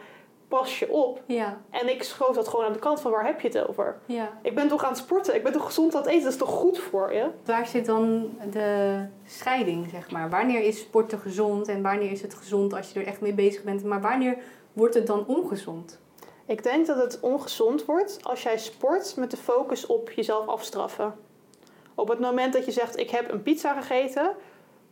[0.60, 1.22] pas je op.
[1.26, 3.98] ja, En ik schoof dat gewoon aan de kant van, waar heb je het over?
[4.06, 4.30] ja.
[4.42, 6.38] Ik ben toch aan het sporten, ik ben toch gezond aan het eten, dat is
[6.38, 7.30] toch goed voor je?
[7.46, 10.30] Waar zit dan de scheiding, zeg maar?
[10.30, 13.64] Wanneer is sporten gezond en wanneer is het gezond als je er echt mee bezig
[13.64, 13.84] bent?
[13.84, 14.38] Maar wanneer
[14.74, 16.00] wordt het dan ongezond?
[16.46, 21.14] Ik denk dat het ongezond wordt als jij sport met de focus op jezelf afstraffen.
[21.96, 24.32] Op het moment dat je zegt, ik heb een pizza gegeten,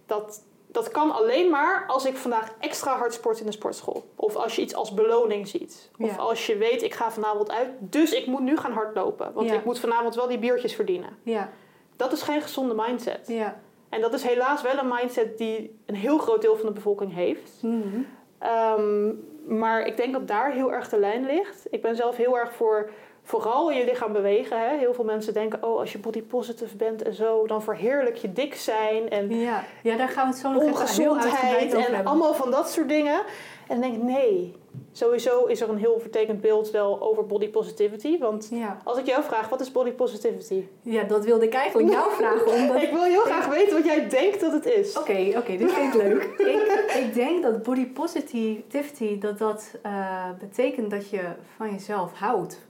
[0.05, 4.03] dat, dat kan alleen maar als ik vandaag extra hard sport in de sportschool.
[4.15, 5.89] Of als je iets als beloning ziet.
[5.99, 6.15] Of Ja.
[6.15, 9.33] als je weet, ik ga vanavond uit, dus ik moet nu gaan hardlopen.
[9.33, 9.55] Want Ja.
[9.55, 11.09] ik moet vanavond wel die biertjes verdienen.
[11.23, 11.49] Ja,
[11.95, 13.27] Dat is geen gezonde mindset.
[13.27, 13.59] ja.
[13.89, 17.13] En dat is helaas wel een mindset die een heel groot deel van de bevolking
[17.13, 17.51] heeft.
[17.61, 18.01] Mhm.
[18.39, 19.11] Ehm,
[19.47, 21.67] maar ik denk dat daar heel erg de lijn ligt.
[21.69, 22.89] Ik ben zelf heel erg voor
[23.29, 24.59] vooral je lichaam bewegen.
[24.69, 24.77] Hè.
[24.77, 28.33] Heel veel mensen denken, oh, als je body positive bent en zo, dan verheerlijk je
[28.33, 29.63] dik zijn en Ja.
[29.83, 32.11] ja, daar gaan we het zo nog heel ongezondheid over en hebben.
[32.11, 33.21] allemaal van dat soort dingen.
[33.67, 34.55] En dan denk ik, nee,
[34.91, 38.17] sowieso is er een heel vertekend beeld wel over body positivity.
[38.19, 38.77] Want Ja.
[38.83, 40.63] als ik jou vraag, wat is body positivity?
[40.81, 42.51] ja, dat wilde ik eigenlijk jou vragen.
[42.51, 42.81] Omdat...
[42.81, 44.97] Ik wil heel graag weten wat jij denkt dat het is.
[44.97, 46.23] Oké, oké, dit vind ik leuk.
[46.37, 51.21] ik, ik denk dat body positivity, dat dat eh, betekent dat je
[51.57, 52.67] van jezelf houdt.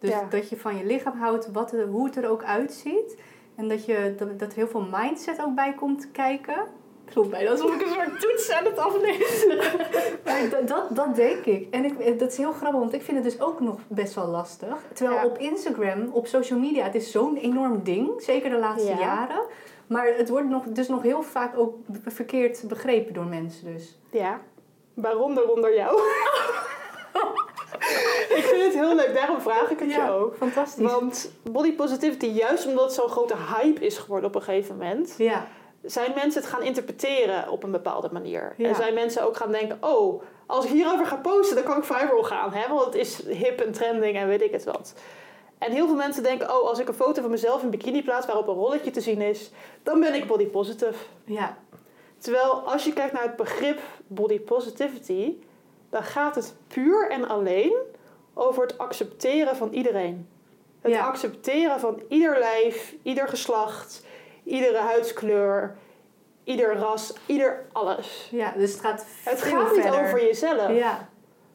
[0.00, 0.26] Dus Ja.
[0.30, 3.16] dat je van je lichaam houdt, wat hoe het er ook uitziet.
[3.56, 6.56] En dat, je, dat, dat er heel veel mindset ook bij komt kijken.
[7.04, 8.78] Klopt bijna alsof ik een soort toets aan het
[10.24, 11.66] maar dat, dat, dat denk ik.
[11.74, 14.26] En ik, dat is heel grappig, want ik vind het dus ook nog best wel
[14.26, 14.76] lastig.
[14.92, 15.26] Terwijl Ja.
[15.26, 18.22] op Instagram, op social media, het is zo'n enorm ding.
[18.22, 18.98] Zeker de laatste Ja.
[18.98, 19.42] jaren.
[19.86, 21.74] Maar het wordt nog, dus nog heel vaak ook
[22.06, 23.98] verkeerd begrepen door mensen dus.
[24.10, 24.40] Ja.
[24.94, 26.00] Waaronder onder jou.
[28.36, 30.36] ik vind het heel leuk, daarom vraag ik het je ook.
[30.36, 30.90] fantastisch.
[30.90, 35.14] Want body positivity, juist omdat het zo'n grote hype is geworden op een gegeven moment,
[35.18, 35.46] ja,
[35.82, 38.54] zijn mensen het gaan interpreteren op een bepaalde manier.
[38.56, 38.68] Ja.
[38.68, 41.84] En zijn mensen ook gaan denken, oh, als ik hierover ga posten, dan kan ik
[41.84, 42.52] viral gaan.
[42.52, 42.68] Hè?
[42.68, 44.94] Want het is hip en trending en weet ik het wat.
[45.58, 48.26] En heel veel mensen denken, oh, als ik een foto van mezelf in bikini plaats
[48.26, 49.50] waarop een rolletje te zien is,
[49.82, 50.94] dan ben ik body positive.
[51.24, 51.56] ja,
[52.18, 55.34] Terwijl als je kijkt naar het begrip body positivity,
[55.90, 57.72] dan gaat het puur en alleen
[58.34, 60.28] over het accepteren van iedereen.
[60.80, 61.06] Het Ja.
[61.06, 64.04] accepteren van ieder lijf, ieder geslacht,
[64.44, 65.76] iedere huidskleur,
[66.44, 68.28] ieder ras, ieder alles.
[68.30, 70.00] ja, dus het gaat Het gaat niet verder.
[70.00, 70.72] over jezelf.
[70.72, 71.08] Ja,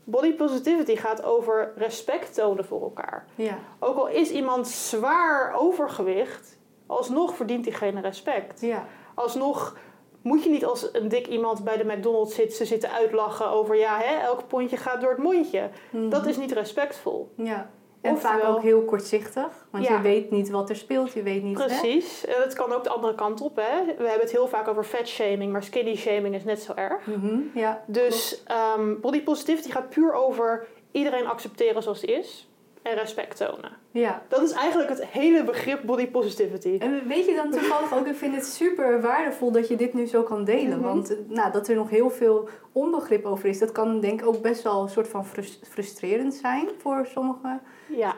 [0.04, 3.26] Body positivity gaat over respect tonen voor elkaar.
[3.36, 8.62] ja, Ook al is iemand zwaar overgewicht, alsnog verdient diegene respect.
[8.62, 9.78] ja, Alsnog
[10.26, 13.98] moet je niet als een dik iemand bij de McDonald's zitten, zitten uitlachen over ja,
[13.98, 15.70] hè, elk pondje gaat door het mondje.
[15.90, 16.10] Mhm.
[16.10, 17.32] Dat is niet respectvol.
[17.36, 17.70] ja.
[18.02, 19.96] En Oftewel- vaak ook heel kortzichtig, want Ja.
[19.96, 21.58] je weet niet wat er speelt, je weet niet...
[21.60, 21.66] Hè?
[21.66, 22.26] Precies.
[22.26, 23.56] En het kan ook de andere kant op.
[23.56, 23.86] Hè.
[23.86, 27.06] We hebben het heel vaak over fat shaming, maar skinny shaming is net zo erg.
[27.06, 32.50] Mhm, ja, Dus ehm, body positivity gaat puur over iedereen accepteren zoals hij is
[32.86, 33.72] en respect tonen.
[33.92, 34.22] ja.
[34.28, 36.78] Dat is eigenlijk het hele begrip body positivity.
[36.80, 40.06] En weet je dan toevallig ook, ik vind het super waardevol dat je dit nu
[40.06, 40.78] zo kan delen.
[40.78, 40.88] Mhm.
[40.88, 44.28] Want eh, nou, dat er nog heel veel onbegrip over is, dat kan denk ik
[44.28, 47.62] ook best wel een soort van frus- frustrerend zijn voor sommigen.
[47.88, 48.16] Ja,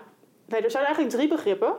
[0.47, 1.73] nee, er zijn eigenlijk drie begrippen.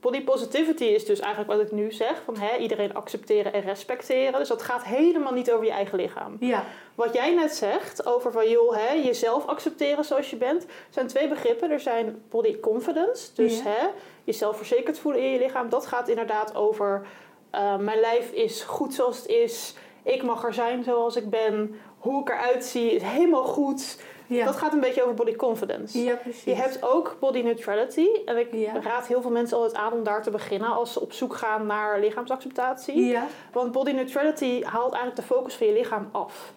[0.00, 4.38] Body positivity is dus eigenlijk wat ik nu zeg: van hè, iedereen accepteren en respecteren.
[4.38, 6.36] Dus dat gaat helemaal niet over je eigen lichaam.
[6.40, 11.06] Ja, Wat jij net zegt over van joh, hè, jezelf accepteren zoals je bent, zijn
[11.06, 11.70] twee begrippen.
[11.70, 13.62] Er zijn body confidence, dus Ja.
[13.64, 13.86] hè,
[14.24, 15.68] jezelf verzekerd voelen in je lichaam.
[15.68, 17.06] Dat gaat inderdaad over
[17.50, 19.74] eh, mijn lijf is goed zoals het is.
[20.02, 21.80] Ik mag er zijn zoals ik ben.
[21.98, 23.98] Hoe ik eruit zie is helemaal goed.
[24.30, 24.44] Ja.
[24.44, 26.02] Dat gaat een beetje over body confidence.
[26.02, 26.44] ja precies.
[26.44, 28.06] Je hebt ook body neutrality.
[28.24, 28.80] En ik Ja.
[28.80, 31.66] raad heel veel mensen altijd aan om daar te beginnen als ze op zoek gaan
[31.66, 33.06] naar lichaamsacceptatie.
[33.06, 36.52] Ja, Want body neutrality haalt eigenlijk de focus van je lichaam af.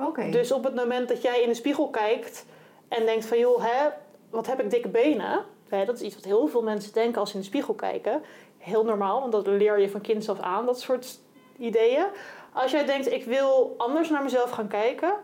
[0.00, 0.30] oké.
[0.30, 2.46] Dus op het moment dat jij in de spiegel kijkt
[2.88, 3.88] en denkt van joh, hè,
[4.30, 5.44] wat heb ik dikke benen?
[5.68, 8.22] Hè, dat is iets wat heel veel mensen denken als ze in de spiegel kijken.
[8.58, 11.18] Heel normaal, want dat leer je van kinds af aan, dat soort
[11.58, 12.04] ideeën.
[12.52, 15.14] Als jij denkt, ik wil anders naar mezelf gaan kijken.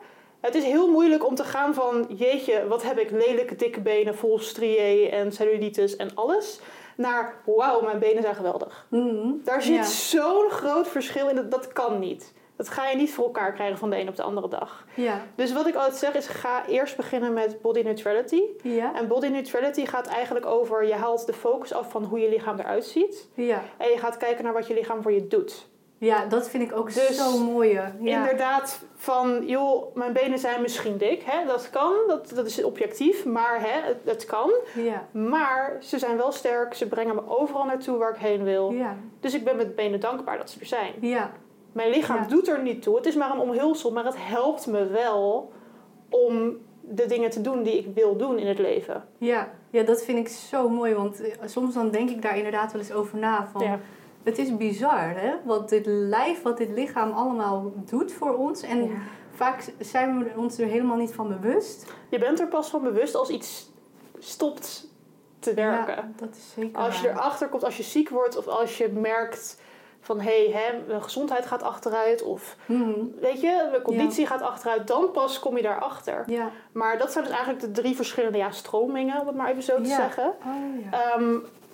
[0.43, 4.15] Het is heel moeilijk om te gaan van, jeetje, wat heb ik lelijke dikke benen
[4.15, 6.61] vol striën en cellulitis en alles.
[6.97, 8.87] Naar, wauw, mijn benen zijn geweldig.
[8.89, 9.29] Mhm.
[9.45, 9.83] Daar zit Ja.
[9.83, 12.33] zo'n groot verschil in, dat, dat kan niet.
[12.57, 14.85] Dat ga je niet voor elkaar krijgen van de een op de andere dag.
[14.95, 18.43] Ja, Dus wat ik altijd zeg is, ga eerst beginnen met body neutrality.
[18.63, 22.29] ja, En body neutrality gaat eigenlijk over, je haalt de focus af van hoe je
[22.29, 23.29] lichaam eruit ziet.
[23.35, 23.63] ja.
[23.79, 25.67] En je gaat kijken naar wat je lichaam voor je doet.
[26.05, 27.93] Ja, dat vind ik ook Dus zo'n mooie.
[28.01, 28.19] Ja.
[28.19, 31.23] Inderdaad, van joh, mijn benen zijn misschien dik.
[31.25, 31.47] Hè?
[31.47, 34.51] Dat kan, dat, dat is objectief, maar hè, het, het kan.
[34.75, 38.71] Ja, Maar ze zijn wel sterk, ze brengen me overal naartoe waar ik heen wil.
[38.71, 40.93] ja, Dus ik ben met benen dankbaar dat ze er zijn.
[41.01, 41.31] ja.
[41.73, 42.29] Mijn lichaam Ja.
[42.29, 42.97] doet er niet toe.
[42.97, 45.53] Het is maar een omhulsel, maar het helpt me wel
[46.09, 49.05] om de dingen te doen die ik wil doen in het leven.
[49.19, 50.95] Ja, ja, dat vind ik zo mooi.
[50.95, 53.49] Want eh, soms dan denk ik daar inderdaad wel eens over na.
[53.53, 53.79] Van, Ja.
[54.25, 55.35] Het is bizar, hè?
[55.45, 58.63] Wat dit lijf, wat dit lichaam allemaal doet voor ons.
[58.63, 58.91] En Ja.
[59.35, 61.93] vaak zijn we ons er helemaal niet van bewust.
[62.09, 63.71] Je bent er pas van bewust als iets
[64.19, 64.91] stopt
[65.39, 65.95] te werken.
[65.95, 67.17] Ja, dat is zeker Als je waar.
[67.17, 69.61] erachter komt, als je ziek wordt of als je merkt
[70.01, 72.91] van hé, hè, mijn gezondheid gaat achteruit of Mhm.
[73.21, 76.25] weet je, mijn conditie gaat achteruit, dan pas kom je daarachter.
[76.27, 76.51] Ja.
[76.73, 79.77] Maar dat zijn dus eigenlijk de drie verschillende ja, stromingen, om het maar even zo
[79.77, 79.97] te Ja.
[79.97, 80.25] zeggen.
[80.47, 81.15] Oh, ja.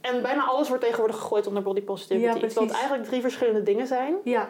[0.01, 2.39] En bijna alles wordt tegenwoordig gegooid onder body Ja, positivity.
[2.41, 4.15] terwijl het eigenlijk drie verschillende dingen zijn.
[4.25, 4.49] ja,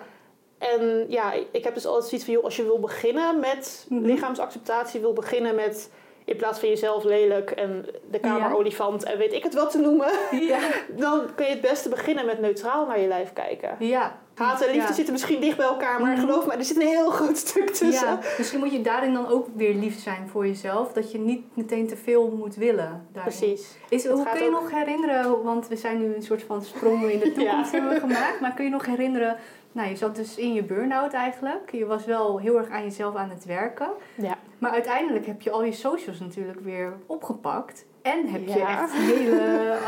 [0.59, 4.05] En ja, ik heb dus altijd zoiets van, joh, als je wil beginnen met Mhm.
[4.05, 5.91] lichaamsacceptatie, wil beginnen met
[6.25, 8.29] in plaats van jezelf lelijk en de Ja.
[8.29, 10.59] kamerolifant en weet ik het wat te noemen, ja,
[11.05, 13.77] dan kun je het beste beginnen met neutraal naar je lijf kijken.
[13.79, 14.19] ja.
[14.38, 14.94] Haat en liefde Ja.
[14.94, 16.20] zitten misschien dicht bij elkaar, maar Mhm.
[16.20, 18.09] geloof me, er zit een heel groot stuk tussen.
[18.09, 20.92] Ja, misschien moet je daarin dan ook weer lief zijn voor jezelf.
[20.92, 23.07] Dat je niet meteen te veel moet willen.
[23.12, 23.33] Daarin.
[23.38, 23.77] Precies.
[23.88, 27.03] Is, hoe kun je ook- nog herinneren, want we zijn nu een soort van sprong
[27.11, 27.79] in de toekomst Ja.
[27.79, 28.40] hebben we gemaakt.
[28.40, 29.37] Maar kun je nog herinneren,
[29.72, 31.72] nou je zat dus in je burn-out eigenlijk.
[31.72, 33.88] Je was wel heel erg aan jezelf aan het werken.
[34.14, 34.37] Ja.
[34.59, 37.85] Maar uiteindelijk heb je al je socials natuurlijk weer opgepakt.
[38.03, 38.83] En heb je Ja.
[38.83, 39.79] echt hele, eh,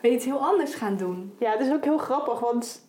[0.00, 1.34] ben je iets heel anders gaan doen.
[1.38, 2.88] Ja, het is ook heel grappig, want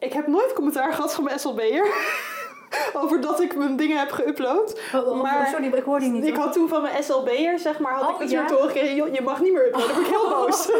[0.00, 1.86] ik heb nooit commentaar gehad van mijn SLB'er.
[3.02, 4.80] over dat ik mijn dingen heb geüpload.
[4.94, 6.26] Oh, oh, Maar- sorry, ik hoor die niet.
[6.26, 8.56] Ik had toen van mijn SLB'er, zeg maar, had Oh, ik natuurlijk ja?
[8.56, 9.88] horen "Joh, je mag niet meer uploaden.
[9.88, 10.66] Dan word ik heel boos.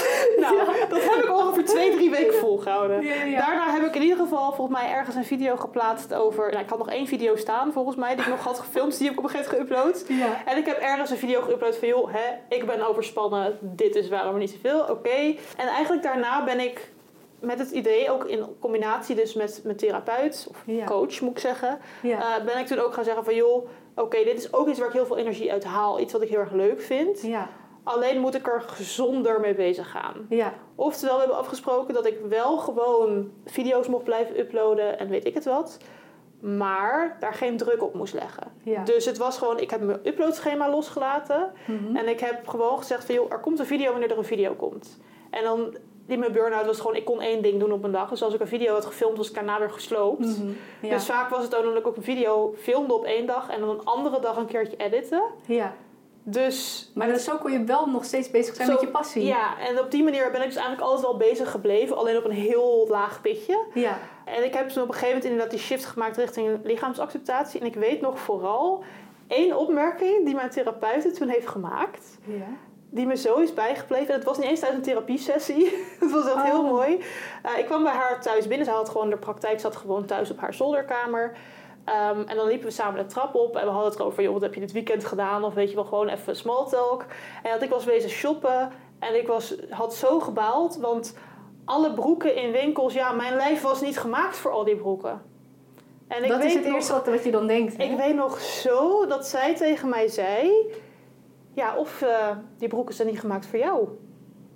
[0.42, 0.56] nou,
[0.88, 3.02] dat heb ik ongeveer twee, drie weken volgehouden.
[3.30, 3.38] Ja.
[3.46, 6.50] Daarna heb ik in ieder geval volgens mij ergens een video geplaatst over...
[6.50, 8.98] Nou, ik had nog één video staan volgens mij, die ik nog had gefilmd.
[8.98, 10.06] Die heb ik op een gegeven moment geüpload.
[10.44, 13.58] En ik heb ergens een video geüpload van, joh, hè, ik ben overspannen.
[13.60, 14.80] Dit is waarom er niet zoveel.
[14.80, 15.34] Oké.
[15.56, 16.92] En eigenlijk daarna ben ik
[17.44, 20.84] met het idee, ook in combinatie dus met mijn therapeut, of Ja.
[20.84, 21.78] coach moet ik zeggen...
[22.02, 22.36] Ja.
[22.38, 24.88] Eh, ben ik toen ook gaan zeggen van joh, oké, dit is ook iets waar
[24.88, 26.00] ik heel veel energie uit haal.
[26.00, 27.22] Iets wat ik heel erg leuk vind.
[27.22, 27.48] ja.
[27.86, 30.26] Alleen moet ik er gezonder mee bezig gaan.
[30.28, 30.52] Ja.
[30.74, 35.34] Oftewel, we hebben afgesproken dat ik wel gewoon video's mocht blijven uploaden en weet ik
[35.34, 35.78] het wat.
[36.40, 38.52] Maar daar geen druk op moest leggen.
[38.62, 38.84] Ja.
[38.84, 41.52] Dus het was gewoon, ik heb mijn uploadschema losgelaten.
[41.66, 41.96] Mhm.
[41.96, 44.54] En ik heb gewoon gezegd van joh, er komt een video wanneer er een video
[44.54, 44.98] komt.
[45.30, 48.08] En dan, die mijn burn-out was gewoon, ik kon één ding doen op een dag.
[48.10, 50.38] Dus als ik een video had gefilmd, was ik daarna weer gesloopt.
[50.38, 50.50] Mhm.
[50.80, 50.88] Ja.
[50.90, 53.60] Dus vaak was het dan dat ik ook een video filmde op één dag en
[53.60, 55.22] dan een andere dag een keertje editen.
[55.46, 55.74] ja.
[56.26, 59.24] Dus Maar dan zo kon je wel nog steeds bezig zijn Zo- met je passie.
[59.24, 62.24] ja, en op die manier ben ik dus eigenlijk altijd wel bezig gebleven, alleen op
[62.24, 63.64] een heel laag pitje.
[63.74, 63.98] Ja.
[64.24, 67.60] En ik heb toen op een gegeven moment inderdaad die shift gemaakt richting lichaamsacceptatie.
[67.60, 68.82] En ik weet nog vooral
[69.26, 72.18] één opmerking die mijn therapeut toen heeft gemaakt.
[72.24, 72.46] Ja.
[72.90, 74.08] Die me zo is bijgebleven.
[74.08, 75.64] En het was niet eens tijdens een therapiesessie.
[76.00, 76.70] het was echt heel Oh.
[76.70, 77.02] mooi.
[77.42, 78.66] Eh, ik kwam bij haar thuis binnen.
[78.66, 81.36] Ze had gewoon de praktijk, zat gewoon thuis op haar zolderkamer.
[81.84, 83.56] Ehm, en dan liepen we samen de trap op.
[83.56, 85.44] En we hadden het erover, joh, wat heb je dit weekend gedaan?
[85.44, 87.04] Of weet je wel, gewoon even small talk.
[87.42, 88.70] En dat ik was wezen shoppen.
[88.98, 90.76] En ik was, had zo gebaald.
[90.76, 91.16] Want
[91.64, 95.22] alle broeken in winkels, ja, mijn lijf was niet gemaakt voor al die broeken.
[96.08, 97.76] En ik dat weet is het nog, eerste wat, wat je dan denkt.
[97.76, 97.82] hè?
[97.84, 100.50] Ik weet nog zo dat zij tegen mij zei...
[101.54, 103.88] Ja, of eh, die broeken zijn niet gemaakt voor jou.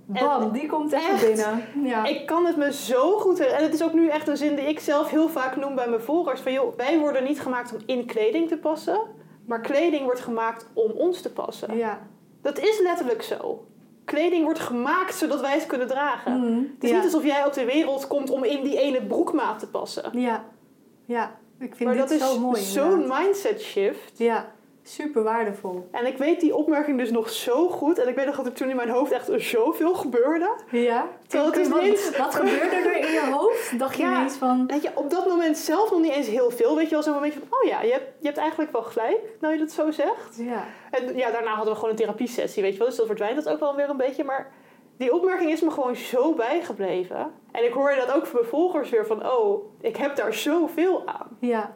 [0.06, 1.26] Bam, En- die komt echt.
[1.26, 1.62] binnen.
[1.82, 2.04] Ja.
[2.04, 3.58] Ik kan het me zo goed herinneren.
[3.58, 5.88] En het is ook nu echt een zin die ik zelf heel vaak noem bij
[5.88, 6.40] mijn volgers.
[6.40, 9.00] Van joh, wij worden niet gemaakt om in kleding te passen.
[9.46, 11.76] Maar kleding wordt gemaakt om ons te passen.
[11.76, 12.06] ja.
[12.42, 13.66] Dat is letterlijk zo.
[14.04, 16.40] Kleding wordt gemaakt zodat wij het kunnen dragen.
[16.40, 16.62] Mhm.
[16.74, 16.96] Het is ja.
[16.96, 20.20] niet alsof jij op de wereld komt om in die ene broekmaat te passen.
[20.20, 20.44] Ja.
[21.06, 21.36] Ja.
[21.58, 22.60] Ik vind Maar dit dat is mooi.
[22.60, 24.18] zo'n mindset shift.
[24.18, 24.52] Ja.
[24.88, 25.88] Super waardevol.
[25.90, 27.98] En ik weet die opmerking dus nog zo goed.
[27.98, 30.50] En ik weet nog dat er toen in mijn hoofd echt zoveel gebeurde.
[30.70, 31.06] Ja.
[31.26, 33.78] Terwijl het is wat, niet wat gebeurde er in je hoofd?
[33.78, 34.16] Dacht je Ja.
[34.16, 34.66] ineens van...
[34.66, 36.76] Weet je, op dat moment zelf nog niet eens heel veel.
[36.76, 39.18] Weet je wel, zo'n momentje van, oh ja, je hebt, je hebt eigenlijk wel gelijk,
[39.40, 40.36] nou je dat zo zegt.
[40.36, 40.64] Ja.
[40.90, 42.88] En ja, daarna hadden we gewoon een therapiesessie, weet je wel.
[42.88, 44.24] Dus dat verdwijnt dat ook wel weer een beetje.
[44.24, 44.50] Maar
[44.96, 47.32] die opmerking is me gewoon zo bijgebleven.
[47.52, 51.06] En ik hoor dat ook van mijn volgers weer van, oh, ik heb daar zoveel
[51.06, 51.36] aan.
[51.40, 51.74] Ja.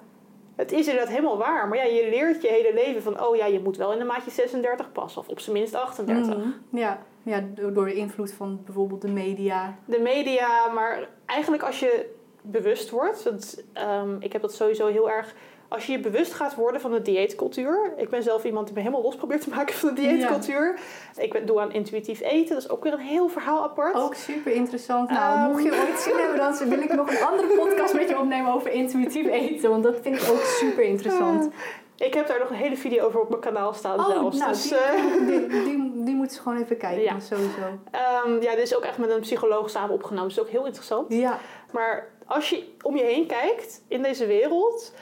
[0.57, 1.69] Het is inderdaad helemaal waar.
[1.69, 4.05] Maar ja, je leert je hele leven van, oh ja, je moet wel in de
[4.05, 5.21] maatje 36 passen.
[5.21, 6.37] Of op zijn minst 38.
[6.37, 6.49] Mhm.
[6.71, 7.03] Ja.
[7.25, 9.79] Ja, door door de invloed van bijvoorbeeld de media.
[9.85, 12.11] de media, maar eigenlijk als je
[12.43, 15.35] bewust wordt, want ehm, ik heb dat sowieso heel erg.
[15.73, 17.93] Als je je bewust gaat worden van de dieetcultuur.
[17.97, 20.79] Ik ben zelf iemand die me helemaal los probeert te maken van de dieetcultuur.
[21.17, 23.95] Ik ben, doe aan intuïtief eten, dat is ook weer een heel verhaal apart.
[23.95, 25.11] Ook super interessant.
[25.11, 25.51] Nou, Ehm.
[25.51, 28.53] mocht je ooit zin hebben, dan wil ik nog een andere podcast met je opnemen
[28.55, 29.71] over intuïtief eten.
[29.71, 31.49] Want dat vind ik ook super interessant.
[31.97, 34.39] Ik heb daar nog een hele video over op mijn kanaal staan Oh, zelfs.
[34.39, 37.21] nou, dus, die, eh, die, die, die moeten ze gewoon even kijken, Ja.
[37.21, 37.61] sowieso.
[37.91, 40.29] ehm, ja, dit is ook echt met een psycholoog samen opgenomen.
[40.29, 41.13] Dus ook heel interessant.
[41.13, 41.39] Ja,
[41.71, 44.93] Maar als je om je heen kijkt in deze wereld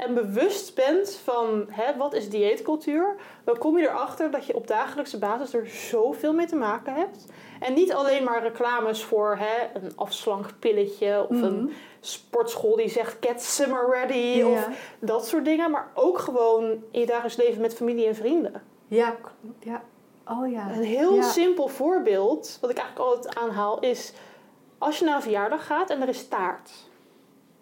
[0.00, 4.66] en bewust bent van hè, wat is dieetcultuur, dan kom je erachter dat je op
[4.66, 7.26] dagelijkse basis er zoveel mee te maken hebt.
[7.60, 11.44] En niet alleen maar reclames voor hè, een afslankpilletje of Mhm.
[11.44, 14.46] een sportschool die zegt get summer ready Ja.
[14.46, 14.68] of
[15.00, 18.62] dat soort dingen, maar ook gewoon in je dagelijks leven met familie en vrienden.
[18.88, 19.16] ja,
[19.58, 19.82] ja.
[20.24, 20.70] Oh ja.
[20.72, 21.22] Een heel Ja.
[21.22, 24.12] simpel voorbeeld, wat ik eigenlijk altijd aanhaal, is
[24.78, 26.70] als je naar een verjaardag gaat en er is taart.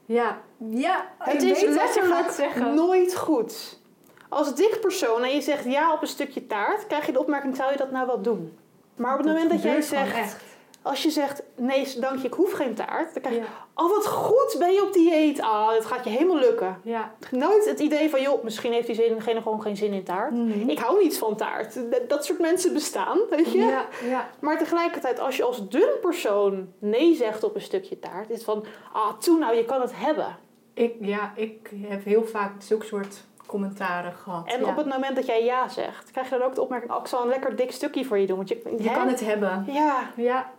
[0.08, 0.38] Ja,
[0.70, 1.06] ja.
[1.18, 2.74] Het is letterlijk zeggen.
[2.74, 3.78] nooit goed.
[4.28, 7.56] Als dik persoon en je zegt ja op een stukje taart, krijg je de opmerking:
[7.56, 8.58] zou je dat nou wel doen?
[8.96, 10.42] Maar op het moment dat jij zegt, echt.
[10.82, 13.48] Als je zegt nee, dank je, ik hoef geen taart, dan krijg je: Ja.
[13.74, 15.40] oh wat goed, ben je op dieet?
[15.40, 16.80] Ah, het gaat je helemaal lukken.
[16.82, 17.12] Ja.
[17.30, 20.32] Nooit het idee van joh, misschien heeft diegene gewoon geen zin in taart.
[20.32, 20.68] Mhm.
[20.68, 21.90] Ik hou niet van taart.
[21.90, 23.58] Dat- Dat soort mensen bestaan, weet je?
[23.58, 24.28] Ja, ja.
[24.40, 28.44] Maar tegelijkertijd, als je als dun persoon nee zegt op een stukje taart, is het
[28.44, 30.36] van, ah, toe nou, je kan het hebben.
[30.74, 34.46] Ik, ja, ik heb heel vaak zulke soort commentaren gehad.
[34.46, 34.68] En ja.
[34.70, 37.06] op het moment dat jij ja zegt, krijg je dan ook de opmerking, oh, ik
[37.06, 38.36] zal een lekker dik stukje voor je doen.
[38.36, 39.64] Want je, Je kan het hebben.
[39.68, 40.50] Ja, Ja,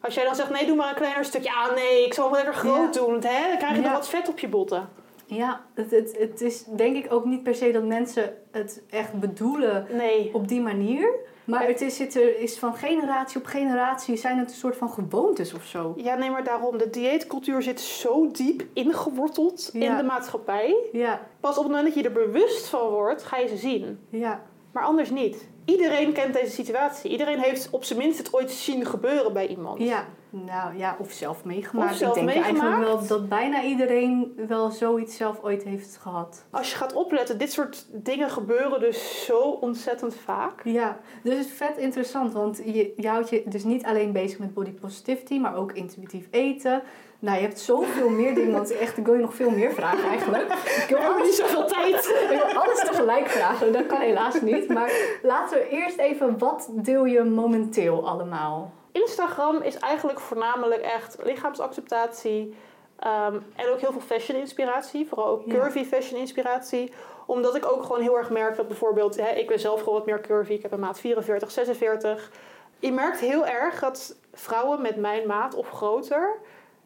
[0.00, 1.48] als jij dan zegt, nee, doe maar een kleiner stukje.
[1.48, 3.12] Ja, nee, ik zal het lekker groot doen.
[3.14, 3.88] Hè, dan krijg je Ja.
[3.88, 4.88] nog wat vet op je botten.
[5.26, 9.12] ja het, het, het is denk ik ook niet per se dat mensen het echt
[9.12, 10.30] bedoelen Nee.
[10.34, 11.10] op die manier.
[11.44, 14.90] Maar het is, het er is van generatie op generatie zijn het een soort van
[14.90, 15.92] gewoontes of zo.
[15.96, 16.78] Ja, nee, maar daarom.
[16.78, 20.76] De dieetcultuur zit zo diep ingeworteld in de maatschappij.
[20.92, 23.98] Ja, Pas op het moment dat je er bewust van wordt, ga je ze zien.
[24.10, 25.48] ja, Maar anders niet.
[25.68, 27.10] Iedereen kent deze situatie.
[27.10, 29.80] Iedereen heeft op zijn minst het ooit zien gebeuren bij iemand.
[29.80, 30.06] ja.
[30.30, 31.90] Nou ja, of zelf meegemaakt.
[31.90, 33.08] Of zelf Ik denk eigenlijk meegemaakt.
[33.08, 36.44] wel dat bijna iedereen wel zoiets zelf ooit heeft gehad.
[36.50, 40.64] Als je gaat opletten, dit soort dingen gebeuren dus zo ontzettend vaak.
[40.64, 44.38] Ja, dus het is vet interessant, want je, je houdt je dus niet alleen bezig
[44.38, 46.82] met body positivity, maar ook intuïtief eten.
[47.20, 50.08] Nou, je hebt zoveel meer dingen, want echt, ik wil je nog veel meer vragen
[50.08, 50.52] eigenlijk.
[50.52, 51.94] Ik wil hebben niet zoveel tijd.
[52.30, 54.68] Ik wil alles tegelijk vragen, dat kan helaas niet.
[54.68, 58.72] Maar laten we eerst even, wat deel je momenteel allemaal?
[58.92, 62.54] Instagram is eigenlijk voornamelijk echt lichaamsacceptatie.
[62.98, 65.06] ehm, en ook heel veel fashion inspiratie.
[65.08, 65.54] Vooral ook Ja.
[65.54, 66.92] curvy fashion inspiratie.
[67.26, 69.16] Omdat ik ook gewoon heel erg merk dat bijvoorbeeld...
[69.16, 70.52] Hè, ik ben zelf gewoon wat meer curvy.
[70.52, 72.30] Ik heb een maat 44, 46.
[72.78, 76.36] Je merkt heel erg dat vrouwen met mijn maat of groter...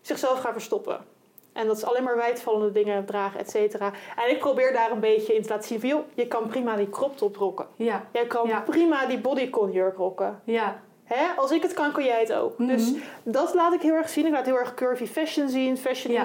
[0.02, 1.04] zichzelf gaan verstoppen.
[1.52, 3.92] En dat ze alleen maar wijdvallende dingen dragen, et cetera.
[4.24, 5.88] En ik probeer daar een beetje in te laten zien van...
[5.88, 7.66] joh, je kan prima die crop top rocken.
[7.76, 8.60] Ja, Jij kan Ja.
[8.60, 10.40] prima die bodycon jurk rocken.
[10.44, 11.26] ja, Hè?
[11.36, 12.58] Als ik het kan, kan jij het ook.
[12.58, 12.68] Mhm.
[12.68, 14.26] Dus dat laat ik heel erg zien.
[14.26, 16.24] Ik laat heel erg curvy fashion zien, fashion Ja.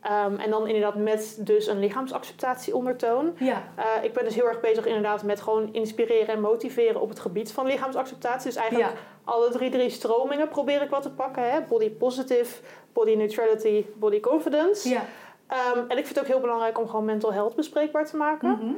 [0.00, 3.34] Ehm, en dan inderdaad met dus een lichaamsacceptatie ondertoon.
[3.38, 7.08] ja, Eh, ik ben dus heel erg bezig inderdaad met gewoon inspireren en motiveren op
[7.08, 8.46] het gebied van lichaamsacceptatie.
[8.50, 11.50] Dus eigenlijk ja, alle drie, drie stromingen probeer ik wat te pakken.
[11.50, 11.60] Hè?
[11.68, 12.60] Body positive,
[12.92, 14.88] body neutrality, body confidence.
[14.88, 15.02] ja.
[15.46, 18.48] Ehm, en ik vind het ook heel belangrijk om gewoon mental health bespreekbaar te maken.
[18.50, 18.72] Mhm.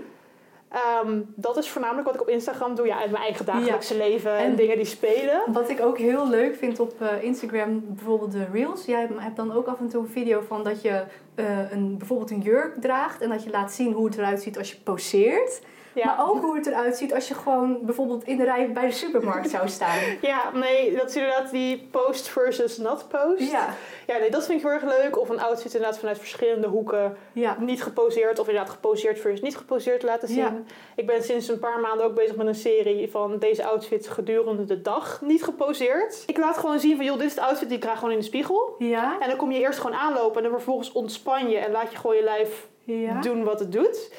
[0.71, 2.87] Ehm, dat is voornamelijk wat ik op Instagram doe.
[2.87, 5.43] Ja, uit mijn eigen dagelijkse leven en, En- dingen die spelen.
[5.47, 8.85] Wat ik ook heel leuk vind op eh, Instagram, bijvoorbeeld de Reels.
[8.85, 11.03] Jij hebt dan ook af en toe een video van dat je
[11.35, 13.21] eh, een, bijvoorbeeld een jurk draagt.
[13.21, 15.61] En dat je laat zien hoe het eruit ziet als je poseert.
[15.93, 16.07] Ja.
[16.07, 18.93] Maar ook hoe het eruit ziet als je gewoon bijvoorbeeld in de rij bij de
[18.93, 19.99] supermarkt zou staan.
[20.21, 23.51] Ja, nee, dat is inderdaad die post versus not post.
[23.51, 23.69] Ja,
[24.07, 25.19] Ja, nee, dat vind ik heel erg leuk.
[25.21, 28.39] Of een outfit inderdaad vanuit verschillende hoeken ja, niet geposeerd.
[28.39, 30.39] Of inderdaad geposeerd versus niet geposeerd laten zien.
[30.39, 30.63] Ja.
[30.95, 34.65] Ik ben sinds een paar maanden ook bezig met een serie van deze outfits gedurende
[34.65, 36.23] de dag niet geposeerd.
[36.27, 38.19] Ik laat gewoon zien van, joh, dit is de outfit die ik draag gewoon in
[38.19, 38.75] de spiegel.
[38.79, 41.91] ja, En dan kom je eerst gewoon aanlopen en dan vervolgens ontspan je en laat
[41.93, 43.21] je gewoon je lijf ja.
[43.21, 44.11] doen wat het doet.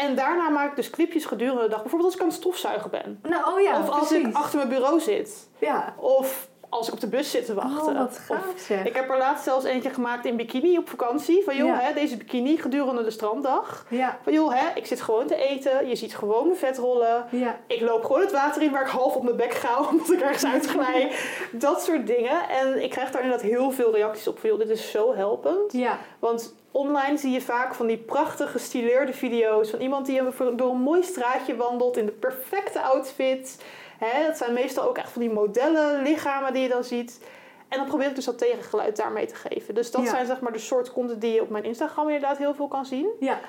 [0.00, 1.80] En daarna maak ik dus clipjes gedurende de dag.
[1.80, 3.20] Bijvoorbeeld als ik aan het stofzuigen ben.
[3.22, 4.26] Nou, oh ja, of als precies.
[4.28, 5.48] ik achter mijn bureau zit.
[5.58, 5.94] Ja.
[5.96, 7.92] Of als ik op de bus zit te wachten.
[7.92, 8.84] Oh, wat Of- gaaf zeg.
[8.84, 11.44] ik heb er laatst zelfs eentje gemaakt in bikini op vakantie.
[11.44, 11.78] Van joh, Ja.
[11.78, 13.86] hè, deze bikini gedurende de stranddag.
[13.88, 15.88] Ja, Van joh, hè, ik zit gewoon te eten.
[15.88, 17.26] Je ziet gewoon mijn vet rollen.
[17.30, 20.10] ja, Ik loop gewoon het water in waar ik half op mijn bek ga omdat
[20.10, 21.12] ik ergens uitglij.
[21.52, 22.48] dat soort dingen.
[22.48, 24.38] En ik krijg daar inderdaad heel veel reacties op.
[24.38, 25.72] Van joh, dit is zo helpend.
[25.72, 30.20] ja, Want online zie je vaak van die prachtig gestileerde video's van iemand die
[30.56, 33.64] door een mooi straatje wandelt in de perfecte outfit.
[33.98, 37.20] Hè, dat zijn meestal ook echt van die modellen, lichamen die je dan ziet.
[37.68, 39.74] En dan probeer ik dus dat tegengeluid daarmee te geven.
[39.74, 40.08] Dus dat Ja.
[40.10, 42.84] zijn zeg maar de soort content die je op mijn Instagram inderdaad heel veel kan
[42.86, 43.08] zien.
[43.20, 43.40] ja,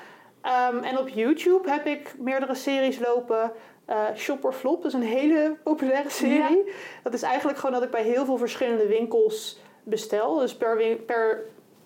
[0.42, 3.52] Ehm, en op YouTube heb ik meerdere series lopen.
[3.86, 6.72] Eh Shop or Flop, dat is een hele populaire serie.
[7.02, 10.34] Dat is eigenlijk gewoon dat ik bij heel veel verschillende winkels bestel.
[10.38, 11.42] Dus per, per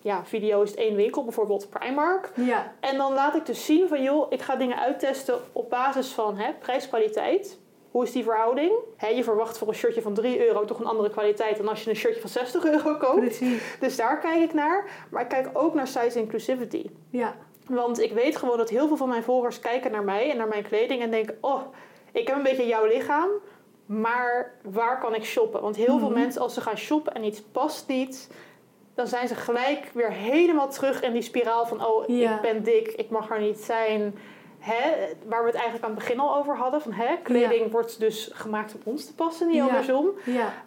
[0.07, 2.31] ja, video is het één winkel, bijvoorbeeld Primark.
[2.35, 6.11] ja, En dan laat ik dus zien van, joh, ik ga dingen uittesten op basis
[6.11, 7.59] van hè, prijs-kwaliteit.
[7.91, 8.71] Hoe is die verhouding?
[8.97, 11.83] Hè, je verwacht voor een shirtje van 3 euro toch een andere kwaliteit dan als
[11.83, 13.19] je een shirtje van 60 euro koopt.
[13.19, 13.77] precies.
[13.79, 14.89] Dus daar kijk ik naar.
[15.11, 16.85] Maar ik kijk ook naar size inclusivity.
[17.09, 17.35] Ja,
[17.69, 20.47] Want ik weet gewoon dat heel veel van mijn volgers kijken naar mij en naar
[20.47, 21.61] mijn kleding en denken: Oh,
[22.11, 23.29] ik heb een beetje jouw lichaam,
[23.85, 25.61] maar waar kan ik shoppen?
[25.61, 26.19] Want heel veel Mhm.
[26.19, 28.29] mensen, als ze gaan shoppen en iets past niet,
[28.97, 32.35] dan zijn ze gelijk weer helemaal terug in die spiraal van: Oh, Ja.
[32.35, 34.17] ik ben dik, ik mag er niet zijn.
[34.59, 34.89] Hè?
[35.25, 37.15] Waar we het eigenlijk aan het begin al over hadden: van, hè?
[37.23, 39.65] kleding wordt dus gemaakt om ons te passen, niet Ja.
[39.67, 40.09] andersom.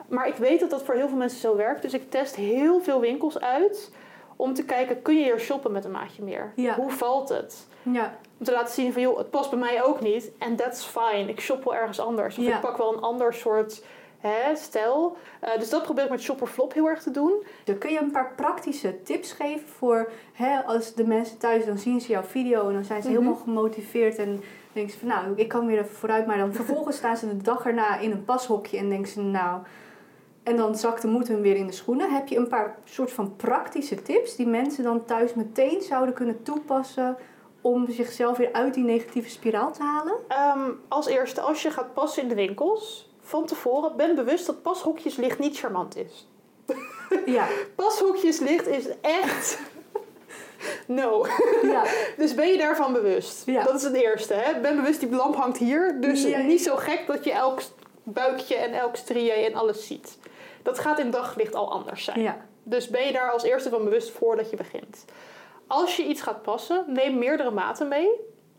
[0.08, 1.82] Maar ik weet dat dat voor heel veel mensen zo werkt.
[1.82, 3.92] Dus ik test heel veel winkels uit
[4.36, 6.52] om te kijken, kun je hier shoppen met een maatje meer?
[6.76, 7.66] Hoe valt het?
[7.82, 10.30] ja, Om te laten zien van, joh, het past bij mij ook niet.
[10.38, 11.28] En that's fine.
[11.30, 12.38] Ik shop wel ergens anders.
[12.38, 13.84] Of ik pak wel een ander soort
[14.20, 15.16] hè, stijl.
[15.40, 17.32] Eh, dus dat probeer ik met Shopper Flop heel erg te doen.
[17.64, 21.78] Dan kun je een paar praktische tips geven voor hè, als de mensen thuis dan
[21.78, 23.16] zien ze jouw video en dan zijn ze Mhm.
[23.18, 24.40] helemaal gemotiveerd en
[24.72, 27.42] denken ze van nou ik kan weer even vooruit, maar dan vervolgens staan ze de
[27.42, 29.60] dag erna in een pashokje en denken ze nou
[30.42, 32.10] en dan zakt de moed hun weer in de schoenen.
[32.14, 36.42] Heb je een paar soort van praktische tips die mensen dan thuis meteen zouden kunnen
[36.42, 37.16] toepassen
[37.60, 40.14] om zichzelf weer uit die negatieve spiraal te halen?
[40.28, 44.62] Ehm, als eerste, als je gaat passen in de winkels, van tevoren ben bewust dat
[44.62, 46.26] pashokjeslicht niet charmant is.
[47.26, 49.58] Ja, Pashokjeslicht is echt
[50.86, 51.26] No.
[51.62, 51.84] Ja.
[52.16, 53.46] Dus ben je daarvan bewust?
[53.46, 53.62] Ja.
[53.64, 54.34] Dat is het eerste.
[54.34, 54.60] Hè?
[54.60, 56.00] Ben bewust, die lamp hangt hier.
[56.00, 56.38] Dus Ja.
[56.38, 57.60] niet zo gek dat je elk
[58.02, 60.18] buikje en elk strië en alles ziet.
[60.62, 62.20] Dat gaat in daglicht al anders zijn.
[62.20, 62.36] Ja.
[62.62, 65.04] Dus ben je daar als eerste van bewust voordat je begint.
[65.66, 68.08] Als je iets gaat passen, neem meerdere maten mee.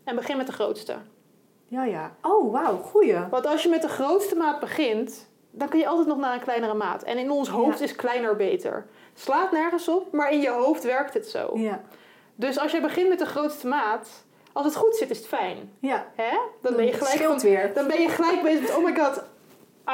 [0.04, 0.96] En begin met de grootste.
[1.72, 2.12] Ja, ja.
[2.22, 2.76] Oh, wauw.
[2.76, 3.18] Goeie.
[3.30, 6.40] Want als je met de grootste maat begint, dan kun je altijd nog naar een
[6.40, 7.02] kleinere maat.
[7.02, 7.84] En in ons hoofd Ja.
[7.84, 8.86] is kleiner beter.
[9.14, 11.50] Slaat nergens op, maar in je hoofd werkt het zo.
[11.54, 11.80] Ja.
[12.34, 14.08] Dus als je begint met de grootste maat,
[14.52, 15.72] als het goed zit, is het fijn.
[15.78, 16.06] Ja.
[16.14, 16.38] Hè?
[16.62, 17.70] Dan ben je gelijk, van- weer.
[17.74, 19.22] dan ben je gelijk bezig met, oh my god,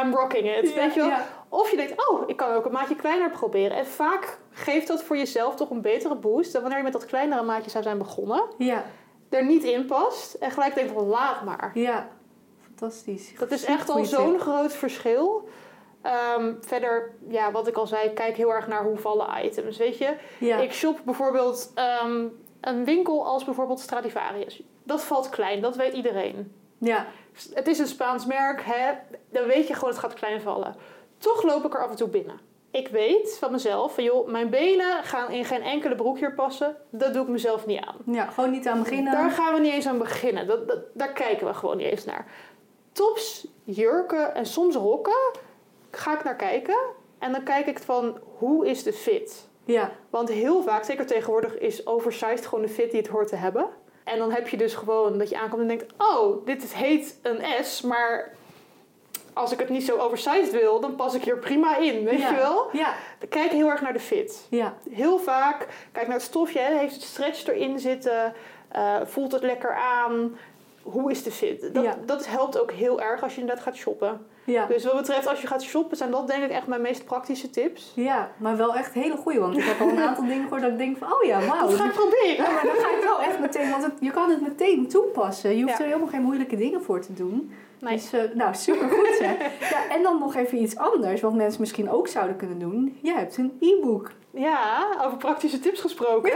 [0.02, 0.68] I'm rocking it.
[0.68, 1.08] Ja, Weet je wel?
[1.08, 1.26] ja.
[1.48, 3.76] Of je denkt, oh, ik kan ook een maatje kleiner proberen.
[3.76, 7.04] En vaak geeft dat voor jezelf toch een betere boost dan wanneer je met dat
[7.06, 8.42] kleinere maatje zou zijn begonnen.
[8.58, 8.84] Ja.
[9.28, 11.70] Er niet in past en gelijk denkt van, laat maar.
[11.74, 12.08] Ja.
[12.62, 13.34] Fantastisch.
[13.38, 15.48] Dat is echt al zo'n groot verschil.
[16.02, 19.76] Ehm, verder, ja, wat ik al zei, kijk heel erg naar hoe vallen items.
[19.76, 20.56] Weet je, Ja.
[20.56, 22.26] ik shop bijvoorbeeld ehm,
[22.60, 24.62] een winkel als bijvoorbeeld Stradivarius.
[24.82, 26.52] Dat valt klein, dat weet iedereen.
[26.78, 27.06] Ja.
[27.52, 28.92] Het is een Spaans merk, hè?
[29.30, 30.76] dan weet je gewoon het gaat klein vallen.
[31.18, 32.40] Toch loop ik er af en toe binnen.
[32.70, 36.76] Ik weet van mezelf, van joh, mijn benen gaan in geen enkele broek hier passen.
[36.90, 37.96] Dat doe ik mezelf niet aan.
[38.04, 39.12] Ja, gewoon niet aan beginnen.
[39.12, 40.46] Daar gaan we niet eens aan beginnen.
[40.46, 42.26] Dat, dat, daar kijken we gewoon niet eens naar.
[42.92, 45.32] Tops, jurken en soms rokken
[45.90, 46.78] ga ik naar kijken.
[47.18, 49.48] En dan kijk ik van hoe is de fit.
[49.64, 49.90] Ja.
[50.10, 53.68] Want heel vaak, zeker tegenwoordig, is oversized gewoon de fit die het hoort te hebben.
[54.04, 57.64] En dan heb je dus gewoon dat je aankomt en denkt: Oh, dit heet een
[57.64, 58.36] S, maar
[59.38, 62.04] als ik het niet zo oversized wil, dan pas ik hier prima in.
[62.04, 62.30] Weet Ja.
[62.30, 62.68] je wel?
[62.72, 62.94] Ja.
[63.28, 64.46] Kijk heel erg naar de fit.
[64.50, 64.74] Ja.
[64.90, 68.32] Heel vaak, kijk naar het stofje, hè, heeft het stretch erin zitten,
[68.68, 70.36] Eh, voelt het lekker aan,
[70.82, 71.74] hoe is de fit?
[71.74, 71.94] Dat, Ja.
[72.06, 74.26] dat helpt ook heel erg als je inderdaad gaat shoppen.
[74.44, 74.66] Ja.
[74.66, 77.50] Dus wat betreft als je gaat shoppen, zijn dat denk ik echt mijn meest praktische
[77.50, 77.92] tips.
[77.94, 79.40] Ja, maar wel echt hele goeie.
[79.40, 81.66] Want ik heb al een aantal dingen gehoord dat ik denk van, oh ja, wauw.
[81.66, 82.44] Dat ga ik proberen.
[82.44, 85.56] Ja, maar dan ga ik wel echt meteen, want het, je kan het meteen toepassen.
[85.56, 85.84] Je hoeft Ja.
[85.84, 87.52] er helemaal geen moeilijke dingen voor te doen.
[87.80, 87.94] Nee.
[87.94, 89.32] Dus, eh, nou, supergoed hè.
[89.74, 92.98] ja, en dan nog even iets anders, wat mensen misschien ook zouden kunnen doen.
[93.02, 94.10] Je hebt een e-book.
[94.30, 96.32] Ja, over praktische tips gesproken.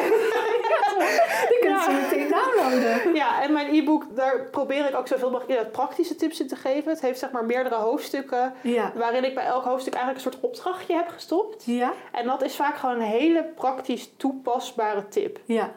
[1.49, 1.85] Die kunnen Ja.
[1.85, 3.15] ze meteen downloaden.
[3.15, 6.91] Ja, en mijn e-book, daar probeer ik ook zoveel mogelijk praktische tips in te geven.
[6.93, 8.93] Het heeft zeg maar meerdere hoofdstukken, Ja.
[8.95, 11.65] waarin ik bij elk hoofdstuk eigenlijk een soort opdrachtje heb gestopt.
[11.65, 11.93] Ja?
[12.13, 15.39] En dat is vaak gewoon een hele praktisch toepasbare tip.
[15.45, 15.73] Ja.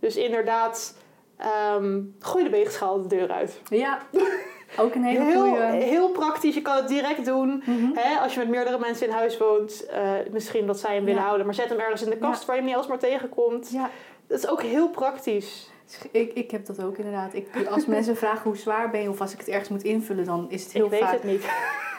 [0.00, 0.96] Dus inderdaad,
[1.36, 3.60] ehm, gooi de weegschaal de deur uit.
[3.68, 3.98] Ja.
[4.76, 5.62] Ook een hele Heel, goeie.
[5.82, 7.62] heel praktisch, je kan het direct doen.
[7.66, 7.90] Mhm.
[7.94, 11.20] Hè, als je met meerdere mensen in huis woont, eh, misschien dat zij hem willen
[11.20, 11.26] Ja.
[11.26, 12.46] houden, maar zet hem ergens in de kast Ja.
[12.46, 13.70] waar je hem niet alsmaar tegenkomt.
[13.70, 13.90] Ja.
[14.26, 15.70] Dat is ook heel praktisch.
[16.10, 17.34] Ik, ik heb dat ook inderdaad.
[17.34, 20.24] Ik, als mensen vragen hoe zwaar ben je of als ik het ergens moet invullen,
[20.24, 21.12] dan is het heel ik weet vaak.
[21.12, 21.46] het niet.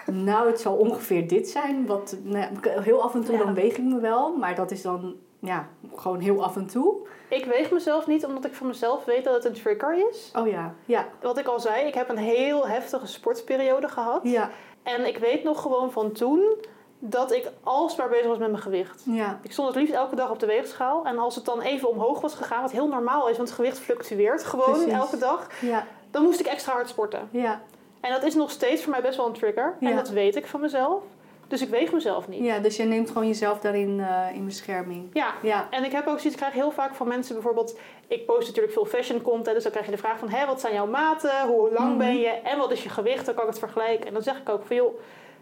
[0.05, 1.85] Nou, het zal ongeveer dit zijn.
[1.85, 3.43] Wat, nou ja, heel af en toe Ja.
[3.43, 6.95] dan weeg ik me wel, maar dat is dan ja, gewoon heel af en toe.
[7.29, 10.31] Ik weeg mezelf niet omdat ik van mezelf weet dat het een trigger is.
[10.37, 14.19] Oh ja, ja, Wat ik al zei, ik heb een heel heftige sportperiode gehad.
[14.23, 14.49] ja,
[14.83, 16.55] En ik weet nog gewoon van toen
[16.99, 19.03] dat ik alsmaar bezig was met mijn gewicht.
[19.05, 21.05] ja, Ik stond het liefst elke dag op de weegschaal.
[21.05, 23.79] En als het dan even omhoog was gegaan, wat heel normaal is, want het gewicht
[23.79, 24.93] fluctueert gewoon Precies.
[24.93, 27.27] elke dag, ja, dan moest ik extra hard sporten.
[27.31, 27.61] ja.
[28.01, 29.75] En dat is nog steeds voor mij best wel een trigger.
[29.79, 29.89] Ja.
[29.89, 31.03] En dat weet ik van mezelf.
[31.49, 32.43] Dus ik weeg mezelf niet.
[32.45, 35.09] Ja, dus je neemt gewoon jezelf daarin eh, in bescherming.
[35.13, 35.33] Ja.
[35.41, 38.47] Ja, En ik heb ook zoiets, ik krijg heel vaak van mensen bijvoorbeeld, ik post
[38.47, 40.87] natuurlijk veel fashion content, dus dan krijg je de vraag van, hé, wat zijn jouw
[40.87, 41.97] maten, hoe lang Mhm.
[41.97, 44.07] ben je en wat is je gewicht, dan kan ik het vergelijken.
[44.07, 44.99] En dan zeg ik ook van, joh,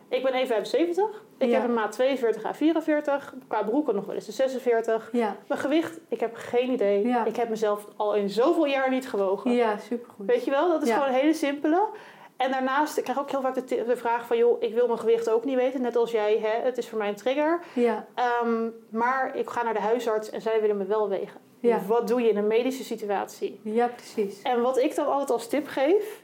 [0.09, 1.53] ik ben 1,75, ik Ja.
[1.59, 5.09] heb een maat 42 à 44, qua broeken nog wel eens de 46.
[5.11, 7.07] ja, Mijn gewicht, ik heb geen idee.
[7.07, 7.25] Ja.
[7.25, 9.51] Ik heb mezelf al in zoveel jaar niet gewogen.
[9.51, 10.25] ja, supergoed.
[10.25, 11.83] Weet je wel, dat is gewoon een hele simpele.
[12.37, 15.29] En daarnaast, ik krijg ook heel vaak de, vraag van, joh, ik wil mijn gewicht
[15.29, 17.59] ook niet weten, net als jij, hè, het is voor mij een trigger.
[17.73, 21.39] Ja, Ehm, maar ik ga naar de huisarts en zij willen me wel wegen.
[21.59, 21.81] Ja.
[21.87, 23.59] Wat doe je in een medische situatie?
[23.63, 24.41] ja, precies.
[24.41, 26.23] En wat ik dan altijd als tip geef,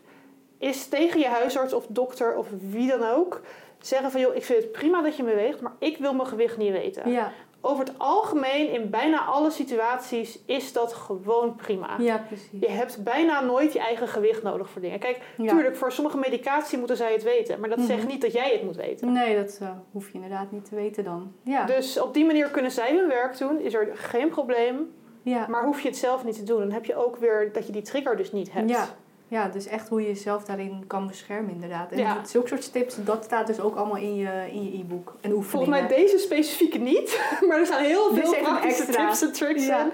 [0.57, 3.41] is tegen je huisarts of dokter of wie dan ook
[3.80, 6.28] zeggen van joh, ik vind het prima dat je me weegt, maar ik wil mijn
[6.28, 7.11] gewicht niet weten.
[7.11, 7.32] Ja,
[7.66, 11.95] Over het algemeen, in bijna alle situaties, is dat gewoon prima.
[11.99, 12.47] ja, precies.
[12.59, 14.99] Je hebt bijna nooit je eigen gewicht nodig voor dingen.
[14.99, 15.47] Kijk, Ja.
[15.53, 17.88] tuurlijk, voor sommige medicatie moeten zij het weten, maar dat Mhm.
[17.88, 19.11] zegt niet dat jij het moet weten.
[19.11, 21.34] Nee, dat eh, hoef je inderdaad niet te weten dan.
[21.43, 24.93] Ja, Dus op die manier kunnen zij hun werk doen, is er geen probleem.
[25.22, 25.47] ja.
[25.49, 27.72] Maar hoef je het zelf niet te doen, dan heb je ook weer dat je
[27.72, 28.70] die trigger dus niet hebt.
[28.70, 28.86] Ja.
[29.34, 31.91] Ja, dus echt hoe je jezelf daarin kan beschermen inderdaad.
[31.91, 32.25] En Ja.
[32.25, 35.13] zulke soort tips, dat staat dus ook allemaal in je, in je e-book.
[35.21, 35.43] En oefeningen.
[35.49, 39.05] Volgens mij deze specifiek niet, maar er staan heel veel praktische extra.
[39.07, 39.84] tips en tricks Ja.
[39.84, 39.91] in.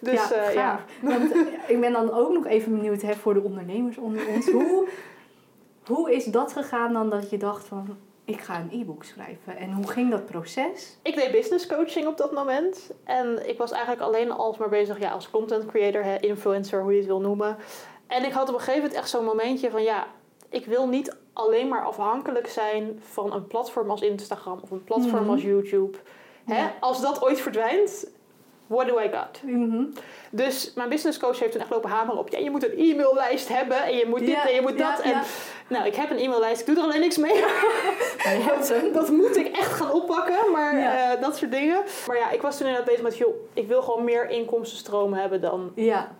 [0.00, 0.80] Dus ja, eh, ja.
[1.02, 4.46] Want, eh, ik ben dan ook nog even benieuwd hè, voor de ondernemers onder ons.
[4.56, 4.88] Hoe,
[5.86, 7.96] hoe is dat gegaan dan dat je dacht van...
[8.24, 9.56] ik ga een e-book schrijven.
[9.56, 10.98] En hoe ging dat proces?
[11.02, 12.90] Ik deed business coaching op dat moment.
[13.04, 16.98] En ik was eigenlijk alleen alsmaar bezig ja, als content creator, hè, influencer, hoe je
[16.98, 17.56] het wil noemen.
[18.10, 20.06] En ik had op een gegeven moment echt zo'n momentje van ja,
[20.48, 25.22] ik wil niet alleen maar afhankelijk zijn van een platform als Instagram of een platform
[25.22, 25.30] Mhm.
[25.30, 25.98] als YouTube.
[26.44, 26.66] Hè?
[26.80, 28.06] Als dat ooit verdwijnt,
[28.66, 29.42] what do I got?
[29.42, 29.84] Mhm.
[30.30, 32.28] Dus mijn business coach heeft toen echt lopen hameren op...
[32.28, 34.96] Ja, je moet een e-maillijst hebben en je moet dit Ja, en je moet ja,
[34.96, 35.04] dat.
[35.04, 35.22] En.
[35.68, 36.60] Nou, ik heb een e-maillijst.
[36.60, 37.34] Ik doe er alleen niks mee.
[38.18, 38.92] Hem.
[38.92, 40.50] dat moet ik echt gaan oppakken.
[40.52, 41.82] Maar eh, dat soort dingen.
[42.06, 43.16] Maar ja, ik was toen inderdaad bezig met...
[43.16, 45.72] Joh, ik wil gewoon meer inkomstenstromen hebben dan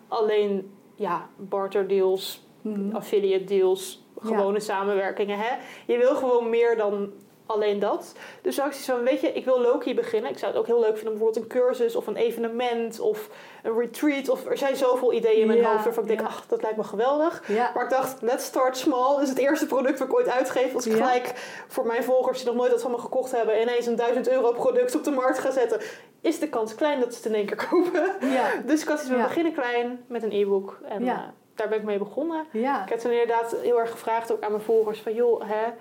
[0.09, 0.75] alleen...
[1.01, 2.95] Ja, barter deals, Mhm.
[2.97, 4.29] affiliate deals, Ja.
[4.29, 5.39] gewone samenwerkingen.
[5.39, 5.55] Hè?
[5.87, 7.13] Je wil gewoon meer dan
[7.51, 8.13] alleen dat.
[8.43, 10.31] Dus had ik van, weet je, ik wil Loki beginnen.
[10.31, 13.29] Ik zou het ook heel leuk vinden, bijvoorbeeld een cursus of een evenement of
[13.63, 14.29] een retreat.
[14.29, 16.77] Of er zijn zoveel ideeën in mijn Ja, hoofd waarvan ik denk, ach, dat lijkt
[16.77, 17.43] me geweldig.
[17.47, 17.71] Ja.
[17.75, 19.19] Maar ik dacht, let's start small.
[19.19, 21.33] Dus het eerste product wat ik ooit uitgeef, als ik gelijk
[21.69, 24.53] voor mijn volgers die nog nooit wat van me gekocht hebben, ineens een 1000 euro
[24.53, 25.81] product op de markt ga zetten,
[26.21, 28.15] is de kans klein dat ze het in één keer kopen.
[28.67, 30.79] Dus ik had iets we beginnen klein met een e-book.
[30.85, 31.19] En eh,
[31.55, 32.45] daar ben ik mee begonnen.
[32.53, 35.73] Ik heb toen inderdaad heel erg gevraagd ook aan mijn volgers van joh, hè,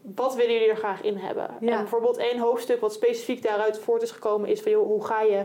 [0.00, 1.50] wat willen jullie er graag in hebben?
[1.60, 1.70] Ja.
[1.72, 5.20] En bijvoorbeeld één hoofdstuk wat specifiek daaruit voort is gekomen is van joh, hoe ga
[5.22, 5.44] je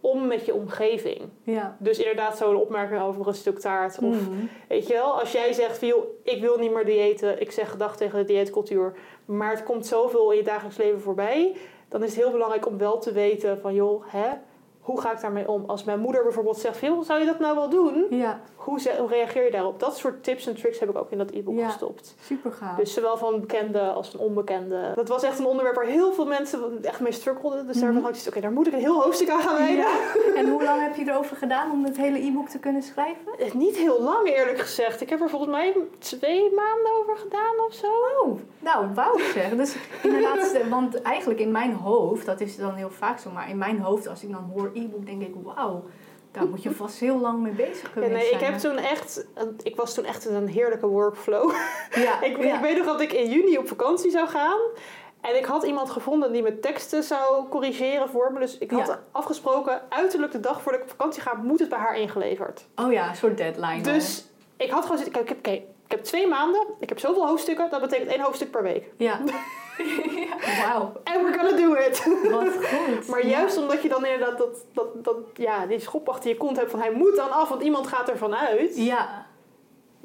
[0.00, 1.20] om met je omgeving?
[1.42, 1.76] Ja.
[1.78, 3.98] Dus inderdaad zo'n opmerking over een stuk taart.
[4.02, 4.44] Of Mhm.
[4.68, 7.70] weet je wel, als jij zegt van joh, ik wil niet meer diëten, ik zeg
[7.70, 8.92] gedag tegen de dieetcultuur,
[9.24, 11.56] maar het komt zoveel in je dagelijks leven voorbij,
[11.88, 14.28] dan is het heel belangrijk om wel te weten van joh, hè,
[14.80, 15.64] hoe ga ik daarmee om?
[15.66, 18.06] Als mijn moeder bijvoorbeeld zegt joh, zou je dat nou wel doen?
[18.10, 18.40] Ja.
[18.66, 19.80] Hoe, ze- hoe reageer je daarop?
[19.80, 21.66] Dat soort tips en tricks heb ik ook in dat e-book Ja.
[21.68, 22.14] gestopt.
[22.22, 22.76] Super gaaf.
[22.76, 24.92] Dus zowel van bekende als van onbekende.
[24.94, 27.66] Dat was echt een onderwerp waar heel veel mensen echt mee struggelden.
[27.66, 27.84] Dus Mhm.
[27.84, 29.76] daarvan had ik oké, daar moet ik een heel hoofdstuk aan gaan wijden.
[29.76, 29.88] Ja.
[30.40, 33.38] En hoe lang heb je erover gedaan om het hele e-book te kunnen schrijven?
[33.38, 35.00] Eh, Niet heel lang eerlijk gezegd.
[35.00, 37.86] Ik heb er volgens mij twee maanden over gedaan of zo.
[38.22, 39.50] Oh, nou, wauw zeg.
[39.56, 43.58] Dus inderdaad, want eigenlijk in mijn hoofd, dat is dan heel vaak zo, maar in
[43.58, 45.82] mijn hoofd, als ik dan hoor e-book, denk ik, wauw,
[46.38, 48.52] daar moet je vast heel lang mee bezig Ja, geweest nee, ik zijn.
[48.52, 49.26] heb toen echt,
[49.62, 51.50] ik was toen echt in een heerlijke workflow.
[51.94, 52.54] Ja, ik, ja.
[52.54, 54.58] ik weet nog dat ik in juni op vakantie zou gaan.
[55.20, 58.38] En ik had iemand gevonden die mijn teksten zou corrigeren voor me.
[58.40, 59.00] Dus ik had Ja.
[59.12, 62.66] afgesproken, uiterlijk de dag voordat ik op vakantie ga, moet het bij haar ingeleverd.
[62.76, 63.80] Oh ja, een soort deadline.
[63.80, 64.24] Dus
[64.56, 67.70] ik had gewoon zitten, ik heb, oké, ik heb twee maanden, ik heb zoveel hoofdstukken,
[67.70, 68.84] dat betekent één hoofdstuk per week.
[68.96, 69.20] Ja.
[70.62, 72.04] Wauw, And we're gonna do it.
[72.30, 73.08] wat goed.
[73.08, 73.30] Maar Ja.
[73.30, 76.70] juist omdat je dan inderdaad dat, dat, dat, ja, die schop achter je kont hebt
[76.70, 79.25] van hij moet dan af, want iemand gaat ervan uit, Ja.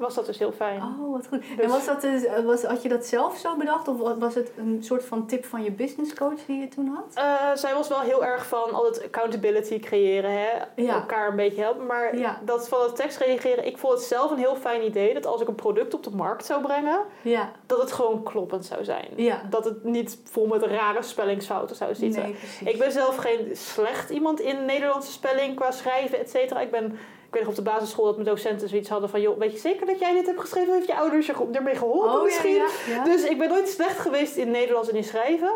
[0.02, 0.82] Was dat dus heel fijn.
[0.82, 1.40] Oh, wat goed.
[1.56, 3.88] Dus- En was dat dus, eh, was, had je dat zelf zo bedacht?
[3.88, 7.04] Of was het een soort van tip van je business coach die je toen had?
[7.14, 10.48] Eh, zij was wel heel erg van altijd accountability creëren, hè?
[10.76, 10.94] Ja.
[10.94, 11.86] elkaar een beetje helpen.
[11.86, 12.40] Maar Ja.
[12.44, 15.40] dat van het tekst reageren, ik vond het zelf een heel fijn idee dat als
[15.40, 17.50] ik een product op de markt zou brengen, Ja.
[17.66, 19.08] dat het gewoon kloppend zou zijn.
[19.16, 19.42] Ja.
[19.50, 22.22] Dat het niet vol met rare spellingsfouten zou zitten.
[22.22, 22.36] Nee.
[22.72, 26.60] Ik ben zelf geen slecht iemand in Nederlandse spelling qua schrijven, et cetera.
[26.60, 26.98] Ik ben,
[27.32, 29.86] weet nog op de basisschool dat mijn docenten zoiets hadden van, joh, weet je zeker
[29.86, 30.74] dat jij dit hebt geschreven?
[30.74, 32.54] Heeft je ouders je ermee geholpen Oh, misschien?
[32.54, 33.04] ja, ja.
[33.04, 35.52] Dus ik ben nooit slecht geweest in Nederlands en in schrijven.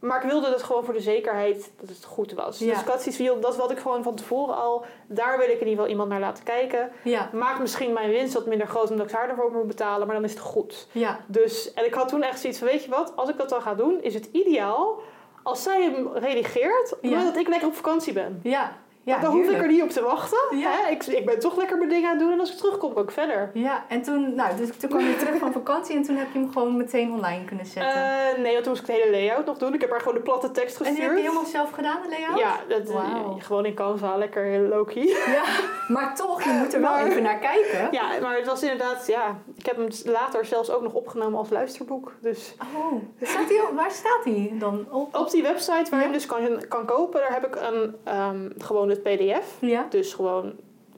[0.00, 2.58] Maar ik wilde het gewoon voor de zekerheid dat het goed was.
[2.58, 2.66] Ja.
[2.70, 4.84] Dus ik had zoiets dat wat ik gewoon van tevoren al...
[5.06, 6.90] Daar wil ik in ieder geval iemand naar laten kijken.
[7.04, 7.30] Ja.
[7.32, 10.06] Maakt misschien mijn winst wat minder groot omdat ik haar ervoor moet betalen.
[10.06, 10.86] Maar dan is het goed.
[10.92, 11.20] Ja.
[11.26, 13.12] Dus, en ik had toen echt zoiets van, weet je wat?
[13.16, 15.00] Als ik dat dan ga doen, is het ideaal
[15.42, 16.94] als zij hem redigeert...
[17.00, 17.24] Ja.
[17.24, 18.40] dat ik lekker op vakantie ben.
[18.42, 18.72] Ja.
[19.02, 20.58] Ja, dan hoef ik er niet op te wachten.
[20.58, 20.70] Ja.
[20.70, 20.90] Hè?
[20.90, 22.32] Ik, ik ben toch lekker mijn dingen aan het doen.
[22.32, 23.50] En als ik terugkom, ook verder.
[23.54, 26.38] Ja, en toen, nou, dus toen kwam je terug van vakantie en toen heb je
[26.38, 27.92] hem gewoon meteen online kunnen zetten.
[27.94, 29.74] Eh, nee, want toen moest ik de hele layout nog doen.
[29.74, 30.96] Ik heb haar gewoon de platte tekst en gestuurd.
[30.96, 32.38] die heb je helemaal zelf gedaan, de layout?
[32.38, 33.36] Ja, dat, Wauw.
[33.38, 35.06] gewoon in Canva, lekker low-key.
[35.06, 35.42] Ja,
[35.88, 37.88] maar toch, je moet er wel Maar- even naar kijken.
[37.90, 41.50] Ja, maar het was inderdaad, ja, ik heb hem later zelfs ook nog opgenomen als
[41.50, 42.12] luisterboek.
[42.20, 42.92] Dus Oh,
[43.22, 45.16] staat die, waar staat die dan op?
[45.16, 46.02] op die website waar je Ja.
[46.02, 49.56] hem dus kan, kan kopen, daar heb ik een, ehm, gewoon het pdf.
[49.60, 49.86] Ja.
[49.90, 50.52] Dus gewoon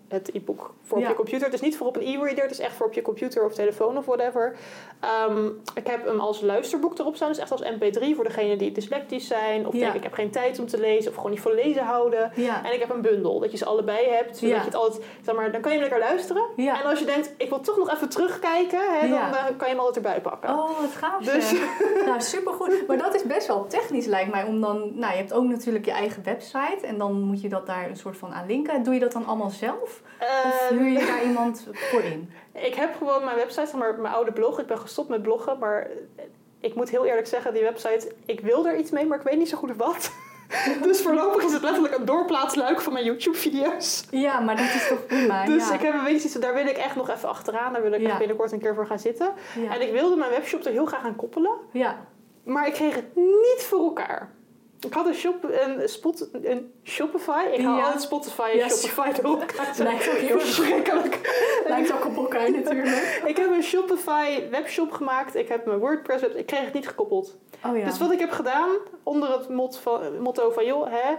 [0.09, 1.11] het e-book voor op Ja.
[1.11, 1.45] je computer.
[1.47, 3.55] Het is niet voor op een e-reader, het is echt voor op je computer of
[3.55, 4.57] telefoon of whatever.
[5.01, 8.72] Ehm, ik heb hem als luisterboek erop staan, dus echt als mp3 voor degenen die
[8.72, 9.66] dyslectisch zijn.
[9.66, 9.78] Of Ja.
[9.78, 12.32] denken ik heb geen tijd om te lezen of gewoon niet voor lezen houden.
[12.34, 12.64] Ja.
[12.64, 14.36] En ik heb een bundel, dat je ze allebei hebt.
[14.36, 16.43] Zodat je het altijd, zeg maar, dan kan je hem lekker luisteren.
[16.57, 19.74] En als je denkt, ik wil toch nog even terugkijken, hè, dan eh, kan je
[19.74, 20.49] hem altijd erbij pakken.
[20.51, 21.53] Oh, wat gaaf Dus-.
[22.07, 22.86] Nou, supergoed.
[22.86, 24.45] Maar dat is best wel technisch lijkt mij.
[24.45, 26.78] Om dan, nou, je hebt ook natuurlijk je eigen website.
[26.86, 28.82] En dan moet je dat daar een soort van aan linken.
[28.82, 30.03] Doe je dat dan allemaal zelf?
[30.18, 30.28] Eh,
[30.83, 32.30] huur je daar iemand voor in?
[32.53, 34.61] ik heb gewoon mijn website, zeg maar mijn oude blog.
[34.61, 35.87] Ik ben gestopt met bloggen, maar
[36.61, 39.39] ik moet heel eerlijk zeggen, die website, ik wil er iets mee, maar ik weet
[39.39, 40.12] niet zo goed wat.
[40.83, 44.05] dus voorlopig is het letterlijk een doorplaatsluik van mijn YouTube-video's.
[44.11, 45.45] Ja, maar dat is toch prima.
[45.55, 45.74] Dus ja.
[45.74, 47.72] ik heb een beetje iets, daar wil ik echt nog even achteraan.
[47.72, 48.18] Daar wil ik Ja.
[48.18, 49.33] binnenkort een keer voor gaan zitten.
[49.62, 49.74] Ja.
[49.74, 51.53] En ik wilde mijn webshop er heel graag aan koppelen.
[51.72, 52.07] ja.
[52.45, 54.30] Maar ik kreeg het niet voor elkaar.
[54.87, 57.45] Ik had een, shop, een, spot, een Shopify.
[57.53, 57.85] Ik haal Ja.
[57.85, 59.74] altijd Spotify en Shopify door elkaar.
[59.78, 61.20] Lijkt ook heel verschrikkelijk.
[61.68, 63.22] Lijkt ook op elkaar natuurlijk.
[63.26, 65.35] Ik heb een Shopify webshop gemaakt.
[65.35, 66.37] Ik heb mijn WordPress web.
[66.37, 67.37] Ik kreeg het niet gekoppeld.
[67.66, 67.85] Oh ja.
[67.85, 68.70] Dus wat ik heb gedaan
[69.03, 71.14] onder het mot van, motto van joh, hè,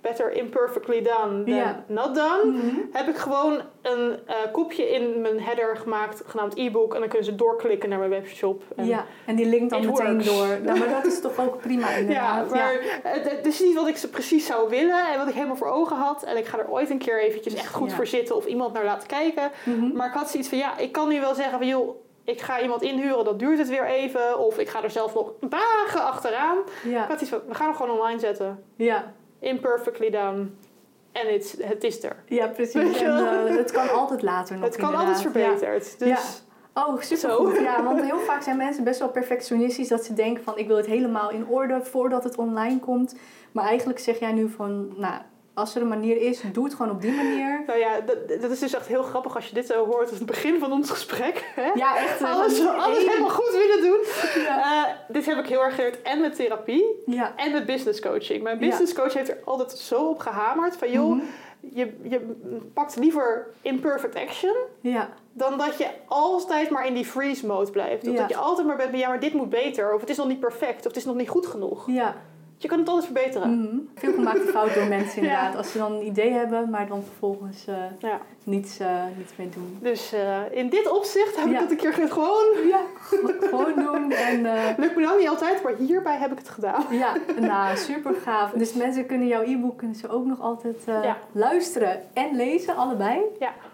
[0.00, 1.84] better imperfectly done than Ja.
[1.86, 2.76] not done, Mhm.
[2.92, 7.26] heb ik gewoon een eh, kopje in mijn header gemaakt genaamd e-book en dan kunnen
[7.26, 8.62] ze doorklikken naar mijn webshop.
[8.76, 10.24] En Ja, en die linkt dan meteen works.
[10.24, 10.46] door.
[10.62, 12.50] Nou, maar dat is toch ook prima Ja, inderdaad.
[12.50, 12.72] maar
[13.02, 15.68] het, het is niet wat ik ze precies zou willen en wat ik helemaal voor
[15.70, 16.22] ogen had.
[16.22, 17.96] En ik ga er ooit een keer eventjes echt goed Ja.
[17.96, 19.50] voor zitten of iemand naar laten kijken.
[19.64, 19.96] Mhm.
[19.96, 22.60] Maar ik had zoiets van, ja, ik kan nu wel zeggen van, joh, ik ga
[22.60, 24.38] iemand inhuren, dat duurt het weer even.
[24.38, 26.56] Of ik ga er zelf nog dagen achteraan.
[26.84, 28.64] Ik Ja, had iets van, we gaan hem gewoon online zetten.
[28.76, 29.12] ja.
[29.46, 30.46] Imperfectly done.
[31.12, 31.34] En
[31.68, 32.16] het, is er.
[32.26, 33.00] ja, precies.
[33.00, 35.14] En, eh, het kan altijd later nog het kan inderdaad.
[35.14, 35.98] altijd verbeterd.
[35.98, 36.18] Dus Ja.
[36.84, 37.62] Oh, super.
[37.62, 40.76] Ja, want heel vaak zijn mensen best wel perfectionistisch dat ze denken van ik wil
[40.76, 43.16] het helemaal in orde voordat het online komt.
[43.52, 45.20] Maar eigenlijk zeg jij nu van, nou,
[45.56, 47.62] als er een manier is, doe het gewoon op die manier.
[47.66, 50.18] nou ja, dat, dat is dus echt heel grappig als je dit zo hoort als
[50.18, 51.52] het begin van ons gesprek.
[51.54, 51.70] Hè?
[51.74, 52.20] Ja, echt.
[52.20, 53.98] eh, Alles, alles helemaal goed willen doen.
[54.42, 54.86] Ja.
[54.88, 57.32] Eh, dit heb ik heel erg geleerd en met therapie Ja.
[57.36, 58.42] en met business coaching.
[58.42, 61.24] Mijn business coach heeft er altijd zo op gehamerd van joh, Mhm.
[61.60, 62.36] je, je
[62.74, 65.08] pakt liever imperfect action Ja.
[65.32, 68.06] dan dat je altijd maar in die freeze mode blijft.
[68.06, 68.20] Of Ja.
[68.20, 69.94] dat je altijd maar bent van ja, maar dit moet beter.
[69.94, 70.78] Of het is nog niet perfect.
[70.78, 71.84] Of het is nog niet goed genoeg.
[71.86, 72.14] Ja.
[72.58, 73.60] Je kan het altijd verbeteren.
[73.60, 73.76] Mhm.
[73.94, 75.28] Veel gemaakte fout door mensen Ja.
[75.28, 75.56] inderdaad.
[75.56, 78.20] Als ze dan een idee hebben, maar dan vervolgens eh, Ja.
[78.44, 79.78] niets, eh, niets mee doen.
[79.80, 81.52] Dus eh, in dit opzicht heb Ja.
[81.54, 82.44] ik het een keer ge- gewoon...
[82.68, 82.80] Ja,
[83.40, 84.12] gewoon doen.
[84.12, 84.42] En
[84.82, 86.84] Lukt me dan niet altijd, maar hierbij heb ik het gedaan.
[86.90, 88.50] ja, nou, super gaaf.
[88.52, 90.84] Dus mensen kunnen jouw e-book kunnen ze ook nog altijd
[91.32, 93.20] luisteren en lezen, allebei.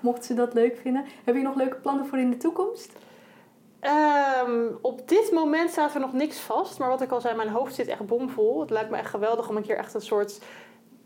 [0.01, 1.05] Mochten ze dat leuk vinden.
[1.25, 2.93] Heb je nog leuke plannen voor in de toekomst?
[3.83, 6.79] Ehm, op dit moment staat er nog niks vast.
[6.79, 8.61] Maar wat ik al zei, mijn hoofd zit echt bomvol.
[8.61, 10.39] Het lijkt me echt geweldig om een keer echt een soort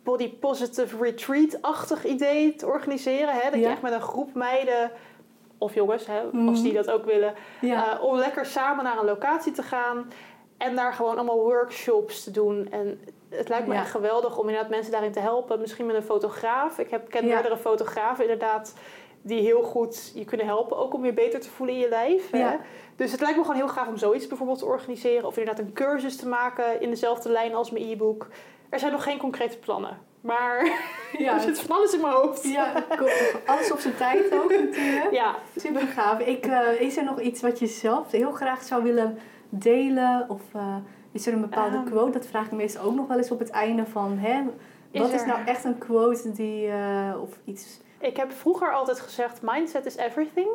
[0.02, 3.34] body positive retreat-achtig idee te organiseren.
[3.34, 3.42] Hè?
[3.50, 3.58] Dat Ja.
[3.58, 4.90] je echt met een groep meiden,
[5.58, 6.48] of jongens, hè, Mhm.
[6.48, 7.98] als die dat ook willen, Ja.
[7.98, 10.12] eh, om lekker samen naar een locatie te gaan.
[10.58, 12.68] En daar gewoon allemaal workshops te doen.
[12.70, 13.00] En
[13.30, 13.80] het lijkt me Ja.
[13.80, 15.60] echt geweldig om inderdaad mensen daarin te helpen.
[15.60, 16.78] Misschien met een fotograaf.
[16.78, 18.74] Ik heb, ken meerdere fotografen inderdaad
[19.26, 20.76] die heel goed je kunnen helpen.
[20.76, 22.30] Ook om je beter te voelen in je lijf.
[22.30, 22.56] Hè?
[22.96, 25.26] Dus het lijkt me gewoon heel gaaf om zoiets bijvoorbeeld te organiseren.
[25.26, 28.28] Of inderdaad een cursus te maken in dezelfde lijn als mijn e-book.
[28.68, 29.98] Er zijn nog geen concrete plannen.
[30.20, 30.64] Maar
[31.18, 31.34] Ja.
[31.34, 32.42] er zit van alles in mijn hoofd.
[32.48, 32.72] Ja,
[33.46, 35.08] alles op zijn tijd ook natuurlijk.
[35.10, 35.34] Ja.
[35.56, 36.18] Super gaaf.
[36.20, 39.18] Ik, eh, is er nog iets wat je zelf heel graag zou willen
[39.48, 40.26] delen?
[40.28, 40.76] Of eh,
[41.12, 41.84] is er een bepaalde Ehm.
[41.84, 42.10] quote?
[42.18, 44.18] Dat vraag ik meestal ook nog wel eens op het einde van...
[44.18, 44.42] Hè,
[44.92, 46.68] wat is, nou echt een quote die...
[46.68, 47.80] eh, of iets...
[48.00, 50.48] Ik heb vroeger altijd gezegd, mindset is everything.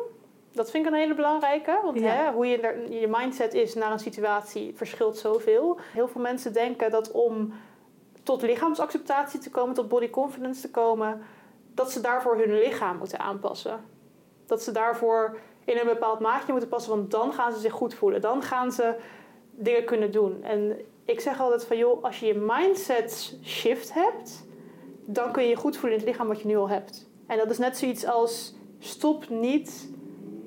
[0.52, 1.80] Dat vind ik een hele belangrijke.
[1.84, 2.06] Want Ja.
[2.12, 5.78] hè, hoe je, er- je mindset is naar een situatie verschilt zoveel.
[5.92, 7.52] Heel veel mensen denken dat om
[8.22, 11.22] tot lichaamsacceptatie te komen, tot body confidence te komen,
[11.74, 13.80] dat ze daarvoor hun lichaam moeten aanpassen.
[14.46, 17.94] Dat ze daarvoor in een bepaald maatje moeten passen, want dan gaan ze zich goed
[17.94, 18.20] voelen.
[18.20, 18.94] Dan gaan ze
[19.50, 20.42] dingen kunnen doen.
[20.42, 24.46] En ik zeg altijd van joh, als je je mindset shift hebt,
[25.04, 27.10] dan kun je je goed voelen in het lichaam wat je nu al hebt.
[27.32, 29.90] En dat is net zoiets als stop niet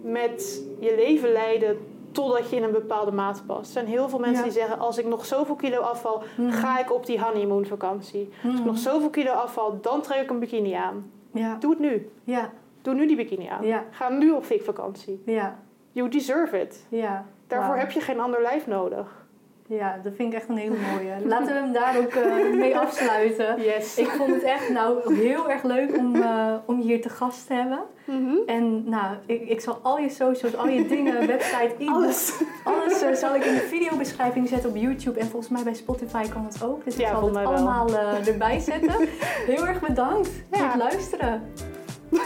[0.04, 1.78] met je leven leiden
[2.12, 3.66] totdat je in een bepaalde maat past.
[3.68, 4.44] Er zijn heel veel mensen Ja.
[4.44, 6.50] die zeggen: als ik nog zoveel kilo afval, Mhm.
[6.52, 8.30] ga ik op die honeymoon vakantie.
[8.44, 8.66] Als ik Mhm.
[8.68, 11.12] nog zoveel kilo afval, dan trek ik een bikini aan.
[11.32, 12.10] Ja, Doe het nu.
[12.24, 13.66] ja, Doe nu die bikini aan.
[13.66, 13.84] Ja.
[13.92, 15.22] Ga nu op fikvakantie.
[15.26, 15.60] ja,
[15.92, 16.86] You deserve it.
[16.90, 17.26] ja.
[17.48, 19.25] Daarvoor heb je geen ander lijf nodig.
[19.68, 21.14] Ja, dat vind ik echt een hele mooie.
[21.34, 23.62] Laten we hem daar ook eh, mee afsluiten.
[23.62, 23.98] Yes.
[23.98, 27.48] Ik vond het echt nou heel erg leuk om, eh, om je hier te gast
[27.48, 27.80] te hebben.
[28.06, 28.36] Mhm.
[28.46, 32.34] En nou, ik, ik zal al je socials, al je dingen, website, e-book, Alles.
[32.64, 35.20] alles eh, zal ik in de videobeschrijving zetten op YouTube.
[35.20, 36.84] En volgens mij bij Spotify kan het ook.
[36.86, 37.90] Dus ik Ja, zal het allemaal
[38.26, 39.08] erbij zetten.
[39.46, 41.44] Heel erg bedankt voor het luisteren.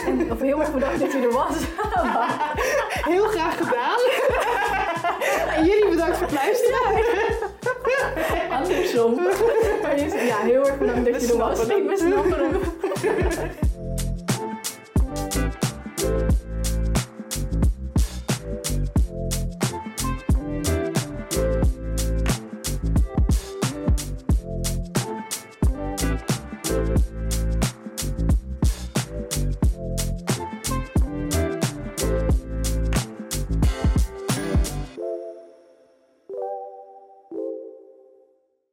[0.05, 1.57] En, of heel erg bedankt dat je er was.
[3.13, 3.99] Heel graag gedaan.
[5.55, 6.81] En jullie bedankt voor het luisteren.
[8.59, 9.19] Andersom.
[10.27, 11.59] Ja, heel erg bedankt dat je er was.
[11.59, 11.97] Ik ben